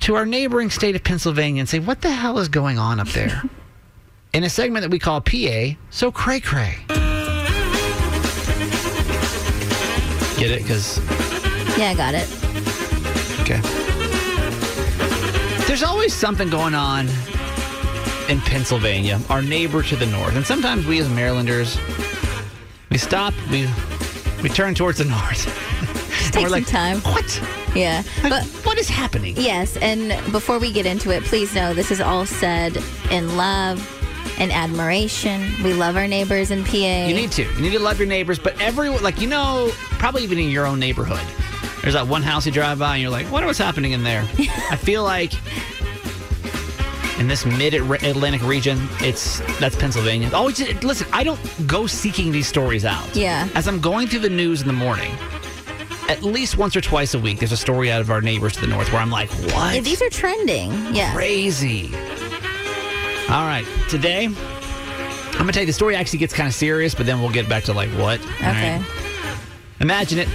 to 0.01 0.15
our 0.17 0.25
neighboring 0.25 0.71
state 0.71 0.97
of 0.97 1.05
Pennsylvania 1.05 1.61
and 1.61 1.69
say, 1.69 1.79
what 1.79 2.01
the 2.01 2.11
hell 2.11 2.39
is 2.39 2.49
going 2.49 2.79
on 2.79 3.01
up 3.01 3.09
there? 3.09 3.43
In 4.33 4.43
a 4.45 4.51
segment 4.51 4.83
that 4.85 4.91
we 4.91 4.99
call 4.99 5.21
PA, 5.21 5.71
so 5.91 6.11
cray 6.11 6.41
cray. 6.41 6.77
Get 10.39 10.51
it? 10.53 10.63
Because, 10.63 10.99
Yeah, 11.79 11.91
I 11.91 11.95
got 11.95 12.15
it. 12.15 12.29
okay. 13.41 13.61
There's 15.79 15.91
always 15.91 16.13
something 16.13 16.51
going 16.51 16.75
on 16.75 17.07
in 18.29 18.41
Pennsylvania, 18.41 19.21
our 19.31 19.41
neighbor 19.41 19.81
to 19.81 19.95
the 19.95 20.07
north. 20.07 20.35
And 20.35 20.45
sometimes 20.45 20.87
we 20.87 20.99
as 20.99 21.09
Marylanders, 21.09 21.79
we 22.91 22.99
stop, 22.99 23.33
we 23.49 23.69
we 24.43 24.49
turn 24.49 24.75
towards 24.75 24.99
the 24.99 25.05
north. 25.05 25.45
Take 26.33 26.43
we're 26.43 26.49
some 26.49 26.51
like, 26.51 26.67
time. 26.67 26.99
What? 27.03 27.43
Yeah, 27.77 28.03
but 28.23 28.45
what 28.67 28.77
is 28.77 28.89
happening? 28.89 29.37
yes, 29.37 29.77
and 29.77 30.09
before 30.33 30.59
we 30.59 30.73
get 30.73 30.85
into 30.85 31.13
it, 31.13 31.23
please 31.23 31.55
know 31.55 31.75
this 31.75 31.93
is 31.93 32.01
all 32.01 32.27
said 32.27 32.77
in 33.13 33.37
love 33.37 33.79
and 34.41 34.51
admiration. 34.51 35.49
We 35.63 35.75
love 35.75 35.97
our 35.97 36.09
neighbors 36.09 36.51
in 36.51 36.65
PA. 36.65 37.07
You 37.07 37.15
need 37.15 37.31
to. 37.31 37.45
You 37.45 37.61
need 37.61 37.73
to 37.75 37.79
love 37.79 38.01
your 38.01 38.09
neighbors, 38.09 38.41
but 38.41 38.61
everyone, 38.61 39.01
like, 39.05 39.21
you 39.21 39.29
know, 39.29 39.71
probably 39.91 40.25
even 40.25 40.41
in 40.41 40.51
your 40.51 40.67
own 40.67 40.81
neighborhood, 40.81 41.25
there's 41.83 41.95
that 41.95 42.09
one 42.09 42.23
house 42.23 42.45
you 42.47 42.51
drive 42.51 42.81
by 42.81 42.95
and 42.95 43.03
you're 43.03 43.13
like, 43.13 43.27
what 43.27 43.45
was 43.47 43.59
happening 43.59 43.93
in 43.93 44.03
there? 44.03 44.23
I 44.71 44.77
feel 44.77 45.05
like 45.05 45.33
in 47.19 47.29
this 47.29 47.45
mid 47.45 47.75
Atlantic 47.75 48.43
region, 48.43 48.79
it's 49.01 49.41
that's 49.59 49.77
Pennsylvania. 49.77 50.31
Oh, 50.33 50.37
Always 50.37 50.61
listen, 50.83 51.07
I 51.13 51.25
don't 51.25 51.41
go 51.67 51.87
seeking 51.87 52.33
these 52.33 52.47
stories 52.47 52.85
out. 52.85 53.15
Yeah. 53.15 53.49
As 53.55 53.67
I'm 53.69 53.81
going 53.81 54.07
through 54.09 54.21
the 54.21 54.31
news 54.31 54.61
in 54.61 54.67
the 54.67 54.73
morning, 54.73 55.13
at 56.09 56.23
least 56.23 56.57
once 56.57 56.75
or 56.77 56.81
twice 56.81 57.15
a 57.15 57.19
week, 57.19 57.39
there's 57.39 57.53
a 57.53 57.57
story 57.57 57.91
out 57.91 58.01
of 58.01 58.11
our 58.11 58.21
neighbors 58.21 58.55
to 58.55 58.61
the 58.61 58.67
north 58.67 58.93
where 58.93 59.03
I'm 59.03 59.11
like, 59.11 59.31
what? 59.31 59.75
Yeah, 59.75 59.81
these 59.81 60.01
are 60.01 60.11
trending. 60.11 60.71
Yeah. 60.95 61.13
Crazy. 61.15 61.87
All 63.31 63.45
right, 63.47 63.67
today 63.89 64.29
I'm 65.39 65.45
gonna 65.45 65.53
tell 65.53 65.63
you 65.63 65.67
the 65.67 65.73
story 65.73 65.95
actually 65.95 66.19
gets 66.19 66.35
kind 66.35 66.49
of 66.49 66.55
serious, 66.55 66.95
but 66.97 67.07
then 67.07 67.21
we'll 67.21 67.31
get 67.31 67.49
back 67.49 67.63
to 67.65 67.73
like 67.73 67.91
what. 67.91 68.21
Okay. 68.37 68.79
right? 68.79 68.85
Imagine 69.81 70.19
it. 70.19 70.29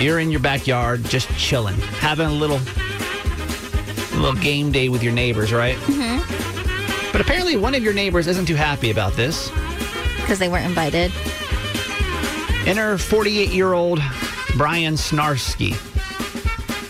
You're 0.00 0.20
in 0.20 0.30
your 0.30 0.40
backyard, 0.40 1.04
just 1.04 1.28
chilling, 1.36 1.74
having 1.74 2.26
a 2.26 2.32
little, 2.32 2.58
little 4.20 4.40
game 4.40 4.72
day 4.72 4.88
with 4.88 5.02
your 5.02 5.12
neighbors, 5.12 5.52
right? 5.52 5.76
Mm-hmm. 5.76 7.12
But 7.12 7.20
apparently, 7.20 7.56
one 7.56 7.74
of 7.74 7.82
your 7.82 7.92
neighbors 7.92 8.26
isn't 8.26 8.46
too 8.46 8.54
happy 8.54 8.90
about 8.90 9.14
this. 9.14 9.50
Because 10.16 10.38
they 10.38 10.48
weren't 10.48 10.66
invited. 10.66 11.12
Enter 12.66 12.98
48 12.98 13.50
year 13.50 13.72
old 13.72 14.00
Brian 14.56 14.94
Snarsky. 14.94 15.74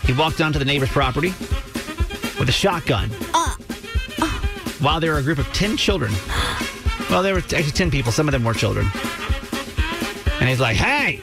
He 0.07 0.12
walked 0.12 0.40
onto 0.40 0.59
the 0.59 0.64
neighbor's 0.64 0.90
property 0.90 1.31
with 2.38 2.49
a 2.49 2.53
shotgun 2.53 3.11
while 4.81 4.99
there 4.99 5.12
were 5.12 5.19
a 5.19 5.23
group 5.23 5.38
of 5.38 5.47
10 5.53 5.77
children. 5.77 6.12
Well, 7.11 7.23
there 7.23 7.35
were 7.35 7.40
actually 7.40 7.73
10 7.73 7.90
people, 7.90 8.12
some 8.12 8.29
of 8.29 8.33
them 8.33 8.45
were 8.45 8.55
children. 8.55 8.87
And 10.40 10.49
he's 10.49 10.61
like, 10.61 10.77
hey, 10.77 11.21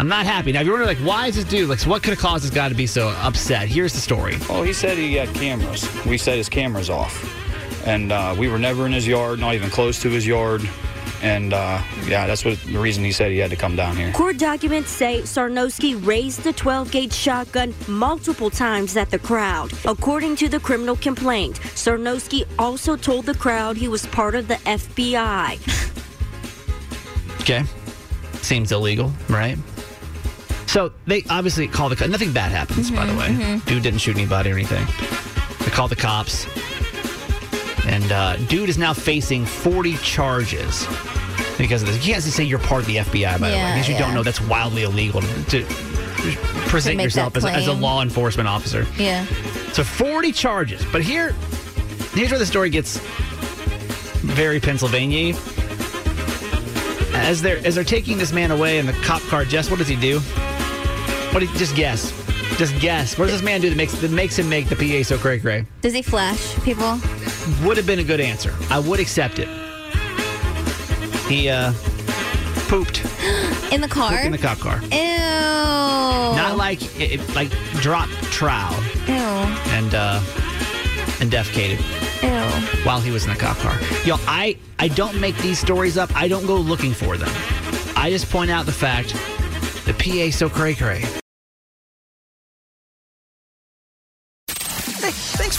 I'm 0.00 0.08
not 0.08 0.24
happy. 0.24 0.50
Now, 0.50 0.60
if 0.60 0.66
you're 0.66 0.78
wondering, 0.78 0.96
like, 0.96 1.06
why 1.06 1.26
is 1.26 1.36
this 1.36 1.44
dude, 1.44 1.68
like, 1.68 1.78
so 1.78 1.90
what 1.90 2.02
could 2.02 2.14
have 2.14 2.18
caused 2.18 2.42
this 2.42 2.50
guy 2.50 2.70
to 2.70 2.74
be 2.74 2.86
so 2.86 3.10
upset? 3.18 3.68
Here's 3.68 3.92
the 3.92 4.00
story. 4.00 4.38
Oh, 4.48 4.62
he 4.62 4.72
said 4.72 4.96
he 4.96 5.12
had 5.12 5.28
cameras. 5.34 5.86
We 6.06 6.16
set 6.16 6.38
his 6.38 6.48
cameras 6.48 6.88
off. 6.88 7.22
And 7.86 8.10
uh, 8.10 8.34
we 8.38 8.48
were 8.48 8.58
never 8.58 8.86
in 8.86 8.92
his 8.92 9.06
yard, 9.06 9.40
not 9.40 9.54
even 9.54 9.68
close 9.68 10.00
to 10.00 10.08
his 10.08 10.26
yard. 10.26 10.66
And 11.20 11.52
uh, 11.52 11.82
yeah, 12.06 12.26
that's 12.26 12.46
what 12.46 12.58
the 12.60 12.78
reason 12.78 13.04
he 13.04 13.12
said 13.12 13.30
he 13.30 13.36
had 13.36 13.50
to 13.50 13.56
come 13.56 13.76
down 13.76 13.94
here. 13.94 14.10
Court 14.12 14.38
documents 14.38 14.88
say 14.88 15.20
Sarnowski 15.20 16.02
raised 16.06 16.44
the 16.44 16.54
12 16.54 16.90
gauge 16.90 17.12
shotgun 17.12 17.74
multiple 17.86 18.48
times 18.48 18.96
at 18.96 19.10
the 19.10 19.18
crowd. 19.18 19.70
According 19.84 20.36
to 20.36 20.48
the 20.48 20.60
criminal 20.60 20.96
complaint, 20.96 21.60
Sarnowski 21.74 22.46
also 22.58 22.96
told 22.96 23.26
the 23.26 23.34
crowd 23.34 23.76
he 23.76 23.88
was 23.88 24.06
part 24.06 24.34
of 24.34 24.48
the 24.48 24.54
FBI. 24.54 25.58
Okay. 27.40 27.64
Seems 28.42 28.70
illegal, 28.70 29.12
right? 29.28 29.56
So 30.70 30.92
they 31.04 31.24
obviously 31.28 31.66
call 31.66 31.88
the 31.88 31.96
cops. 31.96 32.08
Nothing 32.10 32.32
bad 32.32 32.52
happens, 32.52 32.92
by 32.92 33.04
the 33.04 33.16
way. 33.18 33.26
mhm. 33.30 33.64
Dude 33.64 33.82
didn't 33.82 33.98
shoot 33.98 34.16
anybody 34.16 34.50
or 34.50 34.54
anything. 34.54 34.86
They 35.64 35.70
call 35.72 35.88
the 35.88 35.96
cops. 35.96 36.46
And 37.88 38.12
uh, 38.12 38.36
dude 38.46 38.68
is 38.68 38.78
now 38.78 38.92
facing 38.92 39.44
40 39.44 39.96
charges 39.96 40.86
because 41.58 41.82
of 41.82 41.88
this. 41.88 41.96
You 41.96 42.12
can't 42.12 42.22
just 42.22 42.36
say 42.36 42.44
you're 42.44 42.60
part 42.60 42.82
of 42.82 42.86
the 42.86 42.98
FBI, 42.98 43.32
by 43.32 43.38
the 43.38 43.44
way. 43.46 43.52
Yeah, 43.54 43.74
case 43.78 43.88
you 43.88 43.98
don't 43.98 44.14
know, 44.14 44.22
that's 44.22 44.40
wildly 44.40 44.84
illegal 44.84 45.22
to, 45.22 45.44
to 45.44 45.64
present 46.68 47.00
yourself 47.00 47.36
as, 47.36 47.44
as 47.44 47.66
a 47.66 47.72
law 47.72 48.00
enforcement 48.00 48.48
officer. 48.48 48.86
Yeah. 48.96 49.24
So 49.72 49.82
40 49.82 50.30
charges. 50.30 50.84
But 50.92 51.02
here, 51.02 51.32
here's 52.14 52.30
where 52.30 52.38
the 52.38 52.46
story 52.46 52.70
gets 52.70 52.98
very 54.18 54.60
Pennsylvania. 54.60 55.34
As 57.12 57.42
they're 57.42 57.58
as 57.66 57.74
they're 57.74 57.82
taking 57.82 58.18
this 58.18 58.32
man 58.32 58.52
away 58.52 58.78
in 58.78 58.86
the 58.86 58.92
cop 58.92 59.20
car, 59.22 59.44
Jess, 59.44 59.68
what 59.68 59.78
does 59.78 59.88
he 59.88 59.96
do? 59.96 60.20
What? 61.32 61.40
Do 61.40 61.46
you, 61.46 61.58
just 61.58 61.76
guess. 61.76 62.12
Just 62.58 62.78
guess. 62.80 63.16
What 63.16 63.26
does 63.26 63.34
this 63.34 63.42
man 63.42 63.60
do 63.60 63.70
that 63.70 63.76
makes 63.76 63.92
that 64.00 64.10
makes 64.10 64.38
him 64.38 64.48
make 64.48 64.68
the 64.68 64.76
PA 64.76 65.04
so 65.04 65.16
cray 65.16 65.38
cray? 65.38 65.64
Does 65.80 65.94
he 65.94 66.02
flash 66.02 66.54
people? 66.62 66.98
Would 67.64 67.76
have 67.76 67.86
been 67.86 68.00
a 68.00 68.04
good 68.04 68.20
answer. 68.20 68.54
I 68.68 68.78
would 68.80 69.00
accept 69.00 69.38
it. 69.38 69.48
He 71.28 71.48
uh 71.48 71.72
pooped. 72.68 73.04
In 73.72 73.80
the 73.80 73.88
car? 73.88 74.10
Pooped 74.10 74.24
in 74.24 74.32
the 74.32 74.38
cop 74.38 74.58
car. 74.58 74.80
Ew. 74.82 74.90
Not 76.36 76.56
like 76.56 76.80
it, 77.00 77.20
like 77.34 77.50
drop 77.76 78.08
trowel 78.32 78.74
Ew. 79.06 79.14
and 79.14 79.94
uh 79.94 80.20
and 81.20 81.30
defecated. 81.30 81.78
Ew. 82.22 82.84
while 82.84 83.00
he 83.00 83.10
was 83.10 83.24
in 83.24 83.30
the 83.30 83.36
cop 83.36 83.56
car. 83.58 83.78
Yo, 84.04 84.16
I, 84.26 84.56
I 84.78 84.88
don't 84.88 85.18
make 85.20 85.36
these 85.38 85.58
stories 85.58 85.96
up. 85.96 86.14
I 86.14 86.28
don't 86.28 86.46
go 86.46 86.56
looking 86.56 86.92
for 86.92 87.16
them. 87.16 87.30
I 87.96 88.10
just 88.10 88.28
point 88.28 88.50
out 88.50 88.66
the 88.66 88.72
fact 88.72 89.14
the 89.86 89.94
PA 89.94 90.30
so 90.36 90.48
cray 90.48 90.74
cray. 90.74 91.04